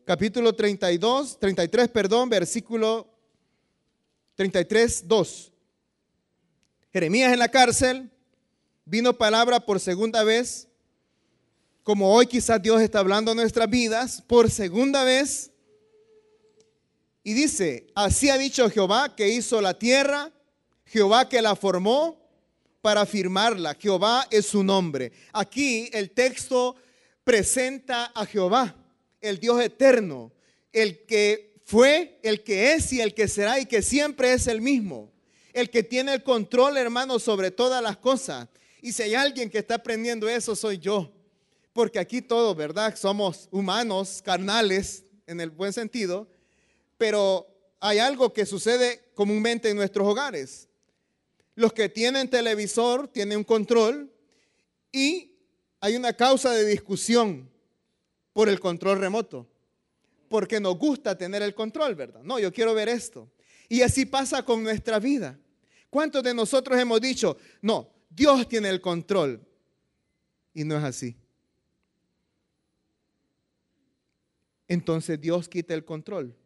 [0.05, 3.07] Capítulo 32, 33, perdón, versículo
[4.35, 5.53] 33, 2.
[6.93, 8.11] Jeremías en la cárcel,
[8.85, 10.67] vino palabra por segunda vez,
[11.85, 15.53] como hoy quizás Dios está hablando nuestras vidas, por segunda vez.
[17.23, 20.33] Y dice, así ha dicho Jehová que hizo la tierra,
[20.85, 22.28] Jehová que la formó
[22.81, 23.75] para firmarla.
[23.75, 25.13] Jehová es su nombre.
[25.33, 26.77] Aquí el texto
[27.25, 28.77] presenta a Jehová,
[29.21, 30.33] el Dios eterno,
[30.73, 34.61] el que fue el que es y el que será y que siempre es el
[34.61, 35.13] mismo.
[35.53, 38.49] El que tiene el control, hermano, sobre todas las cosas.
[38.81, 41.13] Y si hay alguien que está aprendiendo eso, soy yo.
[41.73, 42.97] Porque aquí todos, ¿verdad?
[42.97, 46.29] Somos humanos, carnales, en el buen sentido.
[46.97, 47.47] Pero
[47.81, 50.68] hay algo que sucede comúnmente en nuestros hogares.
[51.59, 54.09] Los que tienen televisor tienen un control
[54.93, 55.33] y
[55.81, 57.51] hay una causa de discusión
[58.33, 59.45] por el control remoto.
[60.29, 62.23] Porque nos gusta tener el control, ¿verdad?
[62.23, 63.29] No, yo quiero ver esto.
[63.69, 65.37] Y así pasa con nuestra vida.
[65.91, 69.45] ¿Cuántos de nosotros hemos dicho, no, Dios tiene el control?
[70.55, 71.17] Y no es así.
[74.69, 76.37] Entonces Dios quita el control.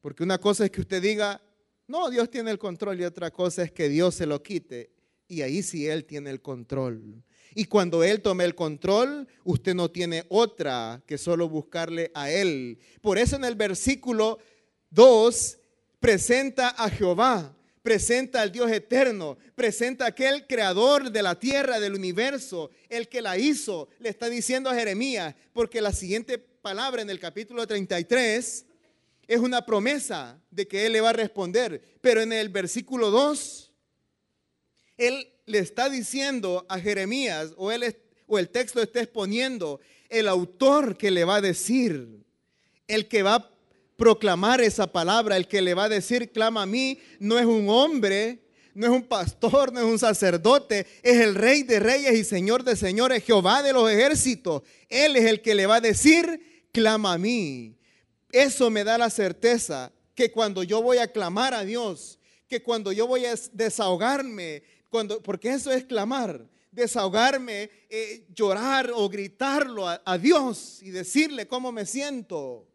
[0.00, 1.40] Porque una cosa es que usted diga,
[1.88, 4.90] no, Dios tiene el control y otra cosa es que Dios se lo quite.
[5.28, 7.22] Y ahí sí Él tiene el control.
[7.54, 12.78] Y cuando Él tome el control, usted no tiene otra que solo buscarle a Él.
[13.00, 14.38] Por eso en el versículo
[14.90, 15.58] 2
[15.98, 21.94] presenta a Jehová, presenta al Dios eterno, presenta a aquel creador de la tierra, del
[21.94, 23.88] universo, el que la hizo.
[24.00, 28.65] Le está diciendo a Jeremías, porque la siguiente palabra en el capítulo 33
[29.28, 31.82] es una promesa de que Él le va a responder.
[32.00, 33.72] Pero en el versículo 2,
[34.96, 37.70] Él le está diciendo a Jeremías, o,
[38.26, 42.24] o el texto está exponiendo, el autor que le va a decir,
[42.86, 43.50] el que va a
[43.96, 47.68] proclamar esa palabra, el que le va a decir, clama a mí, no es un
[47.68, 48.42] hombre,
[48.74, 52.62] no es un pastor, no es un sacerdote, es el rey de reyes y señor
[52.62, 54.62] de señores, Jehová de los ejércitos.
[54.88, 57.75] Él es el que le va a decir, clama a mí.
[58.30, 62.18] Eso me da la certeza que cuando yo voy a clamar a Dios,
[62.48, 69.08] que cuando yo voy a desahogarme, cuando, porque eso es clamar, desahogarme, eh, llorar o
[69.08, 72.66] gritarlo a, a Dios y decirle cómo me siento.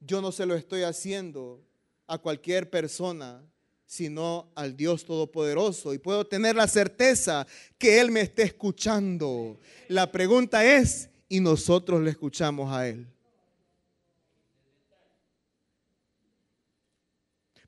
[0.00, 1.64] Yo no se lo estoy haciendo
[2.06, 3.42] a cualquier persona,
[3.86, 5.94] sino al Dios Todopoderoso.
[5.94, 7.46] Y puedo tener la certeza
[7.78, 9.58] que Él me esté escuchando.
[9.88, 13.13] La pregunta es, ¿y nosotros le escuchamos a Él?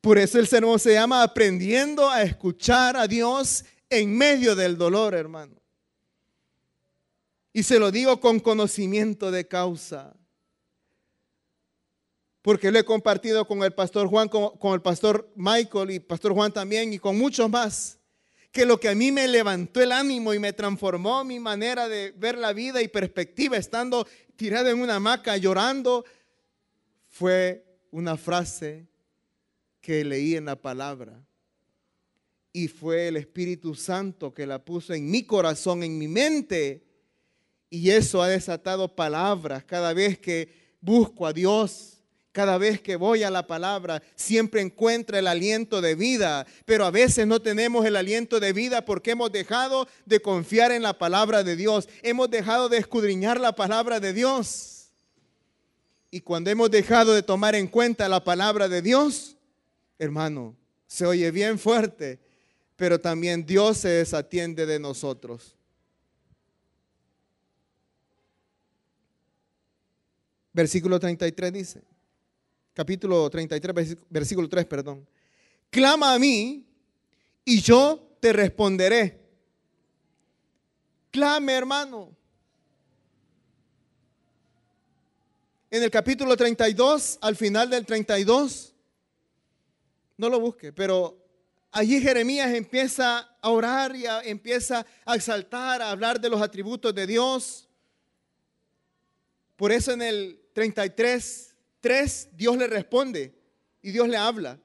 [0.07, 5.15] Por eso el sermón se llama aprendiendo a escuchar a Dios en medio del dolor,
[5.15, 5.61] hermano.
[7.53, 10.15] Y se lo digo con conocimiento de causa.
[12.41, 16.53] Porque lo he compartido con el pastor Juan, con, el pastor Michael y pastor Juan
[16.53, 17.99] también y con muchos más.
[18.53, 22.13] Que lo que a mí me levantó el ánimo y me transformó mi manera de
[22.13, 26.05] ver la vida y perspectiva, estando tirado en una hamaca llorando,
[27.09, 28.87] fue una frase
[29.87, 31.25] que leí en la palabra.
[32.53, 36.85] Y fue el Espíritu Santo que la puso en mi corazón, en mi mente.
[37.71, 40.49] Y eso ha desatado palabras cada vez que
[40.81, 42.03] busco a Dios.
[42.33, 46.91] Cada vez que voy a la palabra, siempre encuentra el aliento de vida, pero a
[46.91, 51.45] veces no tenemos el aliento de vida porque hemos dejado de confiar en la palabra
[51.45, 54.91] de Dios, hemos dejado de escudriñar la palabra de Dios.
[56.11, 59.36] Y cuando hemos dejado de tomar en cuenta la palabra de Dios,
[59.99, 62.19] hermano, se oye bien fuerte,
[62.77, 65.57] pero también Dios se desatiende de nosotros.
[70.53, 71.83] Versículo 33 dice,
[72.73, 75.07] capítulo 33, versículo 3, perdón.
[75.71, 76.67] Clama a mí
[77.45, 79.21] y yo te responderé.
[81.11, 82.17] Clame, hermano.
[85.71, 88.73] En el capítulo 32, al final del 32,
[90.17, 91.17] no lo busque, pero
[91.71, 97.07] allí Jeremías empieza a orar y empieza a exaltar, a hablar de los atributos de
[97.07, 97.69] Dios.
[99.57, 103.35] Por eso en el 33, 3, Dios le responde
[103.83, 104.59] y Dios le habla.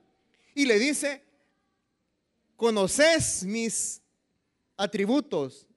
[0.56, 1.24] Y le dice,
[2.56, 4.02] conoces mis
[4.78, 5.68] atributos,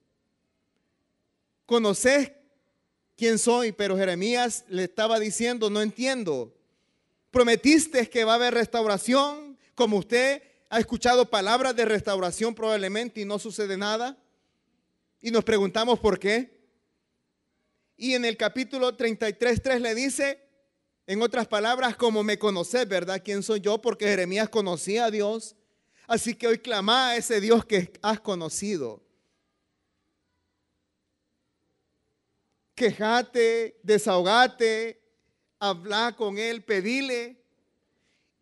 [1.66, 2.32] conoces
[3.16, 6.54] quién soy, pero Jeremías le estaba diciendo, no entiendo.
[7.30, 9.43] Prometiste que va a haber restauración,
[9.74, 14.16] como usted ha escuchado palabras de restauración probablemente y no sucede nada.
[15.20, 16.54] Y nos preguntamos por qué.
[17.96, 20.40] Y en el capítulo 33.3 le dice,
[21.06, 23.22] en otras palabras, como me conoces, ¿verdad?
[23.24, 23.80] ¿Quién soy yo?
[23.80, 25.54] Porque Jeremías conocía a Dios.
[26.06, 29.02] Así que hoy clama a ese Dios que has conocido.
[32.74, 35.00] Quejate, desahogate,
[35.60, 37.43] habla con Él, pedile.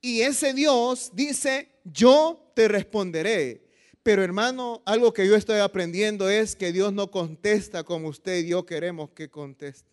[0.02, 3.62] Y ese Dios dice, yo te responderé.
[4.02, 8.48] Pero hermano, algo que yo estoy aprendiendo es que Dios no contesta como usted y
[8.48, 9.88] yo queremos que conteste.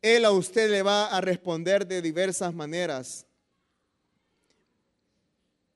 [0.00, 3.26] Él a usted le va a responder de diversas maneras.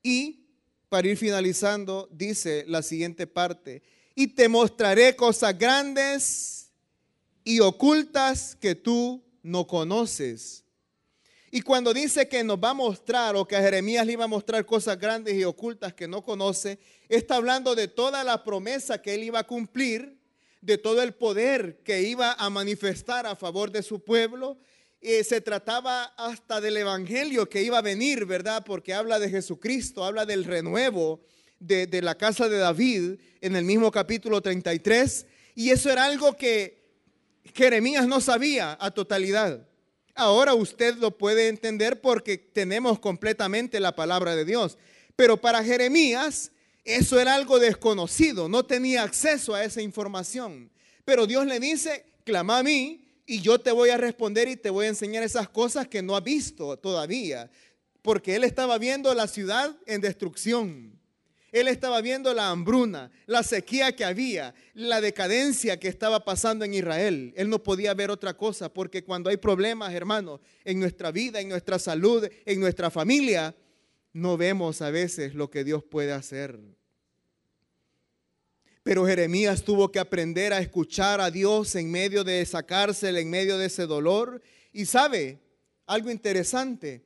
[0.01, 0.45] Y
[0.87, 3.83] para ir finalizando, dice la siguiente parte,
[4.15, 6.71] y te mostraré cosas grandes
[7.43, 10.64] y ocultas que tú no conoces.
[11.55, 14.27] Y cuando dice que nos va a mostrar o que a Jeremías le iba a
[14.27, 19.13] mostrar cosas grandes y ocultas que no conoce, está hablando de toda la promesa que
[19.13, 20.19] él iba a cumplir,
[20.59, 24.57] de todo el poder que iba a manifestar a favor de su pueblo.
[24.99, 28.65] Eh, se trataba hasta del evangelio que iba a venir, ¿verdad?
[28.65, 31.21] Porque habla de Jesucristo, habla del renuevo
[31.61, 35.25] de, de la casa de David en el mismo capítulo 33.
[35.55, 36.83] Y eso era algo que
[37.53, 39.65] Jeremías no sabía a totalidad.
[40.15, 44.77] Ahora usted lo puede entender porque tenemos completamente la palabra de Dios.
[45.15, 46.51] Pero para Jeremías
[46.85, 50.71] eso era algo desconocido, no tenía acceso a esa información.
[51.03, 54.69] Pero Dios le dice, clama a mí y yo te voy a responder y te
[54.69, 57.49] voy a enseñar esas cosas que no ha visto todavía.
[58.03, 60.94] Porque él estaba viendo la ciudad en destrucción.
[61.55, 66.73] Él estaba viendo la hambruna, la sequía que había, la decadencia que estaba pasando en
[66.73, 67.33] Israel.
[67.37, 71.47] Él no podía ver otra cosa porque cuando hay problemas, hermanos, en nuestra vida, en
[71.47, 73.55] nuestra salud, en nuestra familia,
[74.11, 76.59] no vemos a veces lo que Dios puede hacer.
[78.83, 83.29] Pero Jeremías tuvo que aprender a escuchar a Dios en medio de esa cárcel, en
[83.29, 84.41] medio de ese dolor.
[84.73, 85.39] Y sabe,
[85.87, 87.04] algo interesante,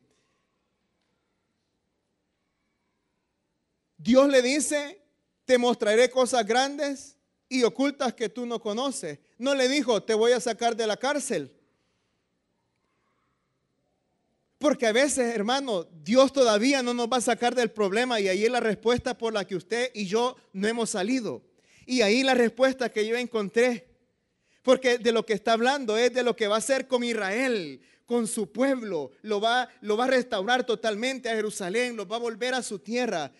[3.99, 5.01] Dios le dice,
[5.43, 7.17] te mostraré cosas grandes
[7.49, 9.19] y ocultas que tú no conoces.
[9.37, 11.53] No le dijo, te voy a sacar de la cárcel.
[14.57, 18.45] Porque a veces, hermano, Dios todavía no nos va a sacar del problema y ahí
[18.45, 21.41] es la respuesta por la que usted y yo no hemos salido.
[21.85, 23.87] Y ahí la respuesta que yo encontré.
[24.63, 27.81] Porque de lo que está hablando es de lo que va a hacer con Israel,
[28.05, 29.11] con su pueblo.
[29.23, 32.79] Lo va, lo va a restaurar totalmente a Jerusalén, lo va a volver a su
[32.79, 33.31] tierra.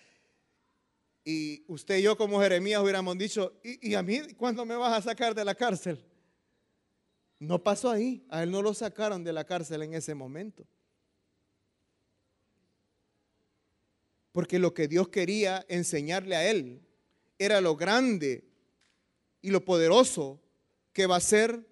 [1.24, 5.02] Y usted y yo como Jeremías hubiéramos dicho, ¿y, a mí cuándo me vas a
[5.02, 6.04] sacar de la cárcel?
[7.38, 10.66] No pasó ahí, a él no lo sacaron de la cárcel en ese momento.
[14.32, 16.80] Porque lo que Dios quería enseñarle a él
[17.38, 18.44] era lo grande
[19.42, 20.40] y lo poderoso
[20.92, 21.66] que va a ser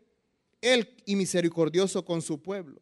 [0.61, 2.80] él y misericordioso con su pueblo.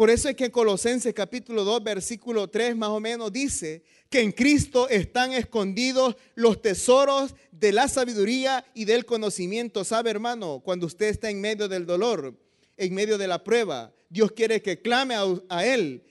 [0.00, 4.22] Por eso es que en Colosenses capítulo 2, versículo 3 más o menos dice que
[4.22, 9.84] en Cristo están escondidos los tesoros de la sabiduría y del conocimiento.
[9.84, 10.62] ¿Sabe, hermano?
[10.64, 12.34] Cuando usted está en medio del dolor,
[12.78, 15.16] en medio de la prueba, Dios quiere que clame
[15.50, 16.02] a, Él,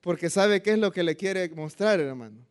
[0.00, 2.46] porque sabe qué es lo que le quiere mostrar, hermano.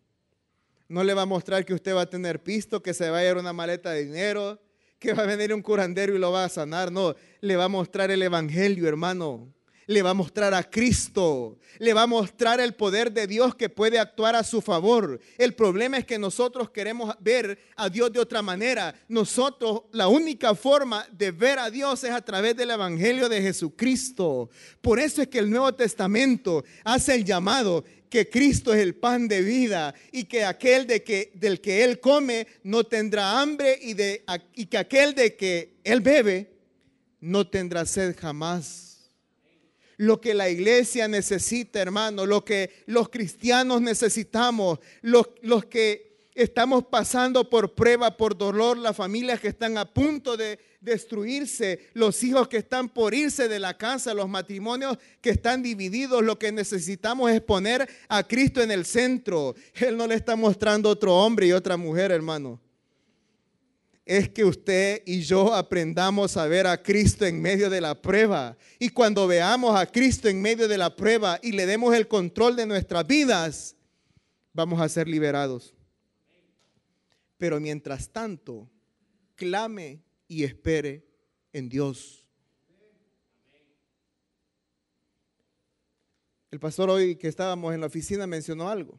[0.88, 3.28] No le va a mostrar que usted va a tener pisto, que se va a
[3.28, 4.62] ir una maleta de dinero,
[5.00, 6.92] que va a venir un curandero y lo va a sanar.
[6.92, 9.57] No, le va a mostrar el Evangelio, hermano
[9.88, 13.70] le va a mostrar a Cristo, le va a mostrar el poder de Dios que
[13.70, 15.20] puede actuar a su favor.
[15.38, 18.94] El problema es que nosotros queremos ver a Dios de otra manera.
[19.08, 24.50] Nosotros, la única forma de ver a Dios es a través del Evangelio de Jesucristo.
[24.82, 29.28] Por eso es que el Nuevo Testamento hace el llamado que Cristo es el pan
[29.28, 33.94] de vida y que aquel de que, del que Él come no tendrá hambre y,
[33.94, 34.24] de,
[34.54, 36.52] y que aquel de que Él bebe
[37.20, 38.87] no tendrá sed jamás
[39.98, 46.86] lo que la iglesia necesita, hermano, lo que los cristianos necesitamos, los, los que estamos
[46.86, 52.48] pasando por prueba, por dolor, las familias que están a punto de destruirse, los hijos
[52.48, 57.32] que están por irse de la casa, los matrimonios que están divididos, lo que necesitamos
[57.32, 59.56] es poner a Cristo en el centro.
[59.74, 62.62] Él no le está mostrando otro hombre y otra mujer, hermano
[64.08, 68.58] es que usted y yo aprendamos a ver a Cristo en medio de la prueba.
[68.80, 72.56] Y cuando veamos a Cristo en medio de la prueba y le demos el control
[72.56, 73.76] de nuestras vidas,
[74.54, 75.76] vamos a ser liberados.
[77.38, 78.70] Pero mientras tanto,
[79.36, 81.06] clame y espere
[81.52, 82.26] en Dios.
[86.50, 88.98] El pastor hoy que estábamos en la oficina mencionó algo,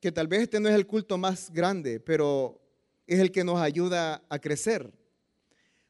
[0.00, 2.61] que tal vez este no es el culto más grande, pero
[3.14, 4.92] es el que nos ayuda a crecer.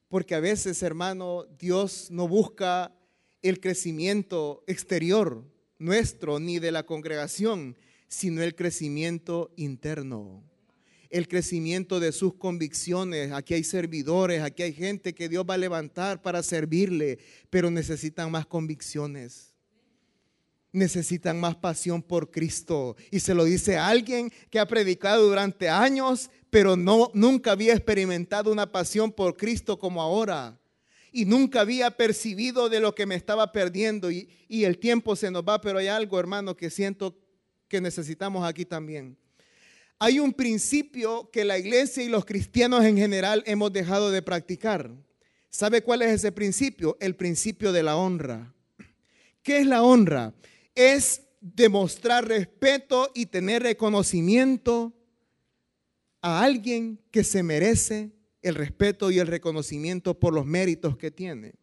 [0.09, 2.95] Porque a veces, hermano, Dios no busca
[3.43, 5.45] el crecimiento exterior
[5.79, 7.77] nuestro ni de la congregación,
[8.09, 10.43] sino el crecimiento interno.
[11.11, 13.33] El crecimiento de sus convicciones.
[13.33, 17.19] Aquí hay servidores, aquí hay gente que Dios va a levantar para servirle,
[17.51, 19.53] pero necesitan más convicciones
[20.73, 22.97] necesitan más pasión por Cristo.
[23.11, 28.53] Y se lo dice alguien que ha predicado durante años, pero no, nunca había experimentado
[28.53, 30.61] una pasión por Cristo como ahora.
[31.11, 34.11] Y nunca había percibido de lo que me estaba perdiendo.
[34.11, 37.17] Y, y el tiempo se nos va, pero hay algo, hermano, que siento
[37.69, 39.17] que necesitamos aquí también.
[39.99, 44.91] Hay un principio que la iglesia y los cristianos en general hemos dejado de practicar.
[45.49, 46.99] ¿Sabe cuál es ese principio?
[47.01, 48.53] El principio de la honra.
[49.43, 50.35] ¿Qué es la honra?
[50.75, 54.93] Es demostrar respeto y tener reconocimiento
[56.23, 61.55] a alguien que se merece el respeto y el reconocimiento por los méritos que tiene.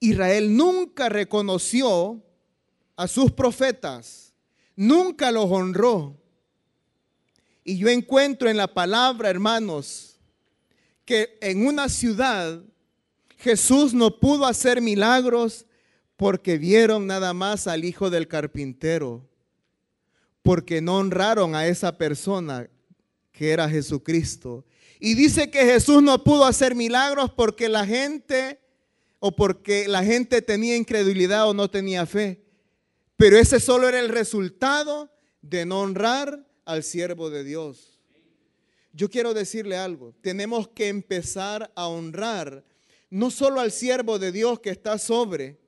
[0.00, 2.22] Israel nunca reconoció
[2.96, 4.32] a sus profetas,
[4.76, 6.16] nunca los honró.
[7.64, 10.18] Y yo encuentro en la palabra, hermanos,
[11.04, 12.62] que en una ciudad
[13.38, 15.66] Jesús no pudo hacer milagros
[16.16, 19.27] porque vieron nada más al hijo del carpintero,
[20.48, 22.70] porque no honraron a esa persona
[23.32, 24.64] que era Jesucristo.
[24.98, 28.58] Y dice que Jesús no pudo hacer milagros porque la gente
[29.18, 32.46] o porque la gente tenía incredulidad o no tenía fe.
[33.18, 38.00] Pero ese solo era el resultado de no honrar al siervo de Dios.
[38.94, 42.64] Yo quiero decirle algo, tenemos que empezar a honrar
[43.10, 45.58] no solo al siervo de Dios que está sobre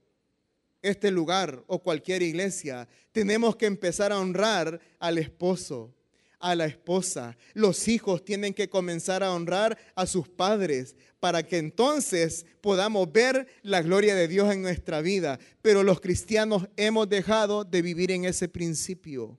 [0.82, 5.94] este lugar o cualquier iglesia, tenemos que empezar a honrar al esposo,
[6.38, 7.36] a la esposa.
[7.54, 13.46] Los hijos tienen que comenzar a honrar a sus padres para que entonces podamos ver
[13.62, 15.38] la gloria de Dios en nuestra vida.
[15.62, 19.38] Pero los cristianos hemos dejado de vivir en ese principio.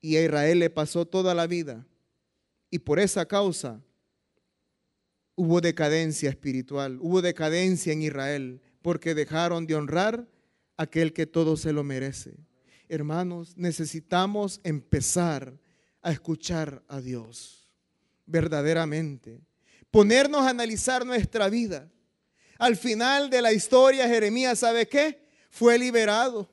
[0.00, 1.86] Y a Israel le pasó toda la vida.
[2.70, 3.80] Y por esa causa
[5.40, 10.28] hubo decadencia espiritual, hubo decadencia en Israel, porque dejaron de honrar
[10.76, 12.34] a aquel que todo se lo merece.
[12.90, 15.58] Hermanos, necesitamos empezar
[16.02, 17.70] a escuchar a Dios
[18.26, 19.40] verdaderamente,
[19.90, 21.90] ponernos a analizar nuestra vida.
[22.58, 25.26] Al final de la historia, Jeremías, ¿sabe qué?
[25.48, 26.50] Fue liberado.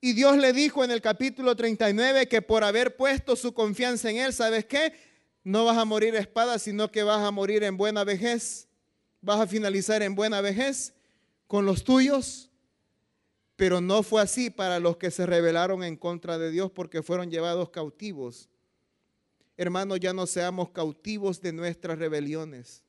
[0.00, 4.16] Y Dios le dijo en el capítulo 39 que por haber puesto su confianza en
[4.16, 5.09] él, ¿sabes qué?
[5.42, 8.68] No vas a morir espada, sino que vas a morir en buena vejez.
[9.22, 10.94] Vas a finalizar en buena vejez
[11.46, 12.50] con los tuyos.
[13.56, 17.30] Pero no fue así para los que se rebelaron en contra de Dios porque fueron
[17.30, 18.48] llevados cautivos.
[19.56, 22.82] Hermanos, ya no seamos cautivos de nuestras rebeliones.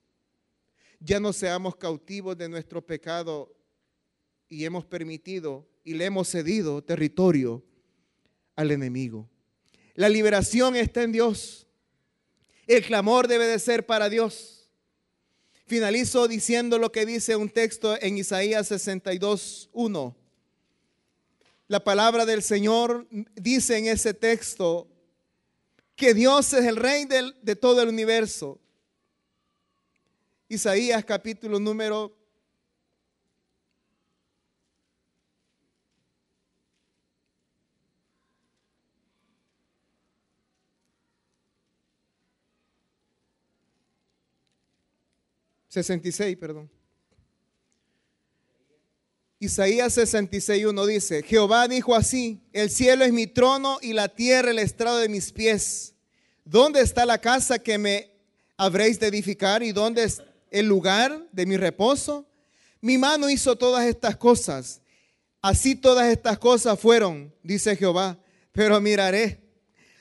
[0.99, 3.53] Ya no seamos cautivos de nuestro pecado
[4.47, 7.63] y hemos permitido y le hemos cedido territorio
[8.55, 9.29] al enemigo.
[9.95, 11.67] La liberación está en Dios.
[12.72, 14.69] El clamor debe de ser para Dios.
[15.65, 20.15] Finalizo diciendo lo que dice un texto en Isaías 62, 1.
[21.67, 24.88] La palabra del Señor dice en ese texto
[25.97, 28.57] que Dios es el rey de todo el universo.
[30.47, 32.17] Isaías capítulo número
[45.72, 46.69] 66, perdón.
[49.39, 54.59] Isaías 66.1 dice, Jehová dijo así, el cielo es mi trono y la tierra el
[54.59, 55.95] estrado de mis pies.
[56.43, 58.11] ¿Dónde está la casa que me
[58.57, 62.28] habréis de edificar y dónde es el lugar de mi reposo?
[62.82, 64.82] Mi mano hizo todas estas cosas.
[65.41, 68.19] Así todas estas cosas fueron, dice Jehová.
[68.51, 69.39] Pero miraré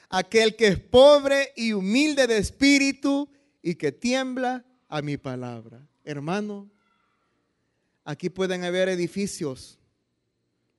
[0.08, 3.30] aquel que es pobre y humilde de espíritu
[3.62, 5.80] y que tiembla a mi palabra.
[6.04, 6.68] Hermano,
[8.04, 9.78] aquí pueden haber edificios,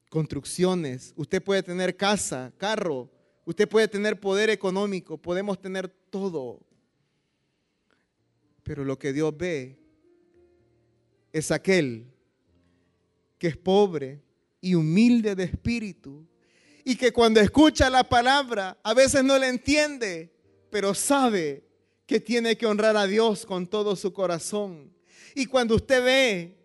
[0.09, 3.09] construcciones, usted puede tener casa, carro,
[3.45, 6.59] usted puede tener poder económico, podemos tener todo.
[8.63, 9.79] Pero lo que Dios ve
[11.31, 12.11] es aquel
[13.39, 14.21] que es pobre
[14.59, 16.27] y humilde de espíritu
[16.83, 20.33] y que cuando escucha la palabra a veces no la entiende,
[20.69, 21.70] pero sabe
[22.11, 24.93] que tiene que honrar a Dios con todo su corazón.
[25.33, 26.57] Y cuando usted ve,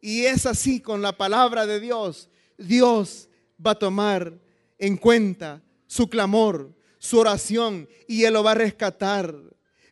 [0.00, 3.28] y es así con la palabra de Dios, Dios
[3.58, 4.38] va a tomar
[4.78, 9.34] en cuenta su clamor, su oración, y Él lo va a rescatar.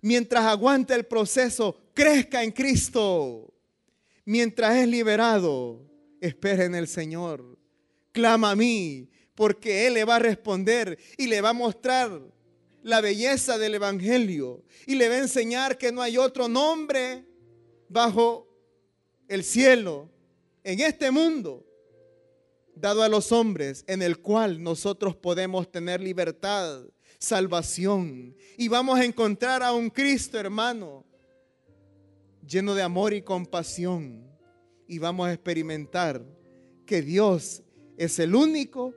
[0.00, 3.52] Mientras aguante el proceso, crezca en Cristo.
[4.24, 5.90] Mientras es liberado,
[6.20, 7.58] espera en el Señor.
[8.12, 12.32] Clama a mí, porque Él le va a responder y le va a mostrar
[12.84, 17.24] la belleza del Evangelio y le va a enseñar que no hay otro nombre
[17.88, 18.46] bajo
[19.26, 20.10] el cielo,
[20.62, 21.64] en este mundo,
[22.74, 26.82] dado a los hombres, en el cual nosotros podemos tener libertad,
[27.18, 28.36] salvación.
[28.58, 31.06] Y vamos a encontrar a un Cristo, hermano,
[32.46, 34.30] lleno de amor y compasión.
[34.86, 36.22] Y vamos a experimentar
[36.84, 37.62] que Dios
[37.96, 38.94] es el único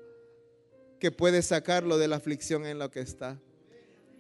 [0.99, 3.39] que puede sacarlo de la aflicción en la que está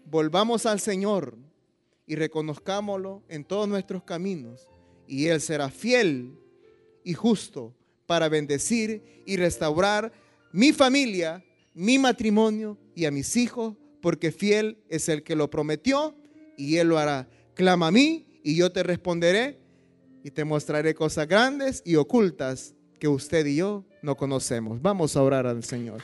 [0.09, 1.37] volvamos al Señor
[2.05, 4.67] y reconozcámoslo en todos nuestros caminos.
[5.07, 6.37] Y Él será fiel
[7.03, 7.73] y justo
[8.05, 10.11] para bendecir y restaurar
[10.51, 11.43] mi familia,
[11.73, 16.15] mi matrimonio y a mis hijos, porque fiel es el que lo prometió
[16.57, 17.29] y Él lo hará.
[17.53, 19.59] Clama a mí y yo te responderé
[20.23, 24.81] y te mostraré cosas grandes y ocultas que usted y yo no conocemos.
[24.81, 26.01] Vamos a orar al Señor.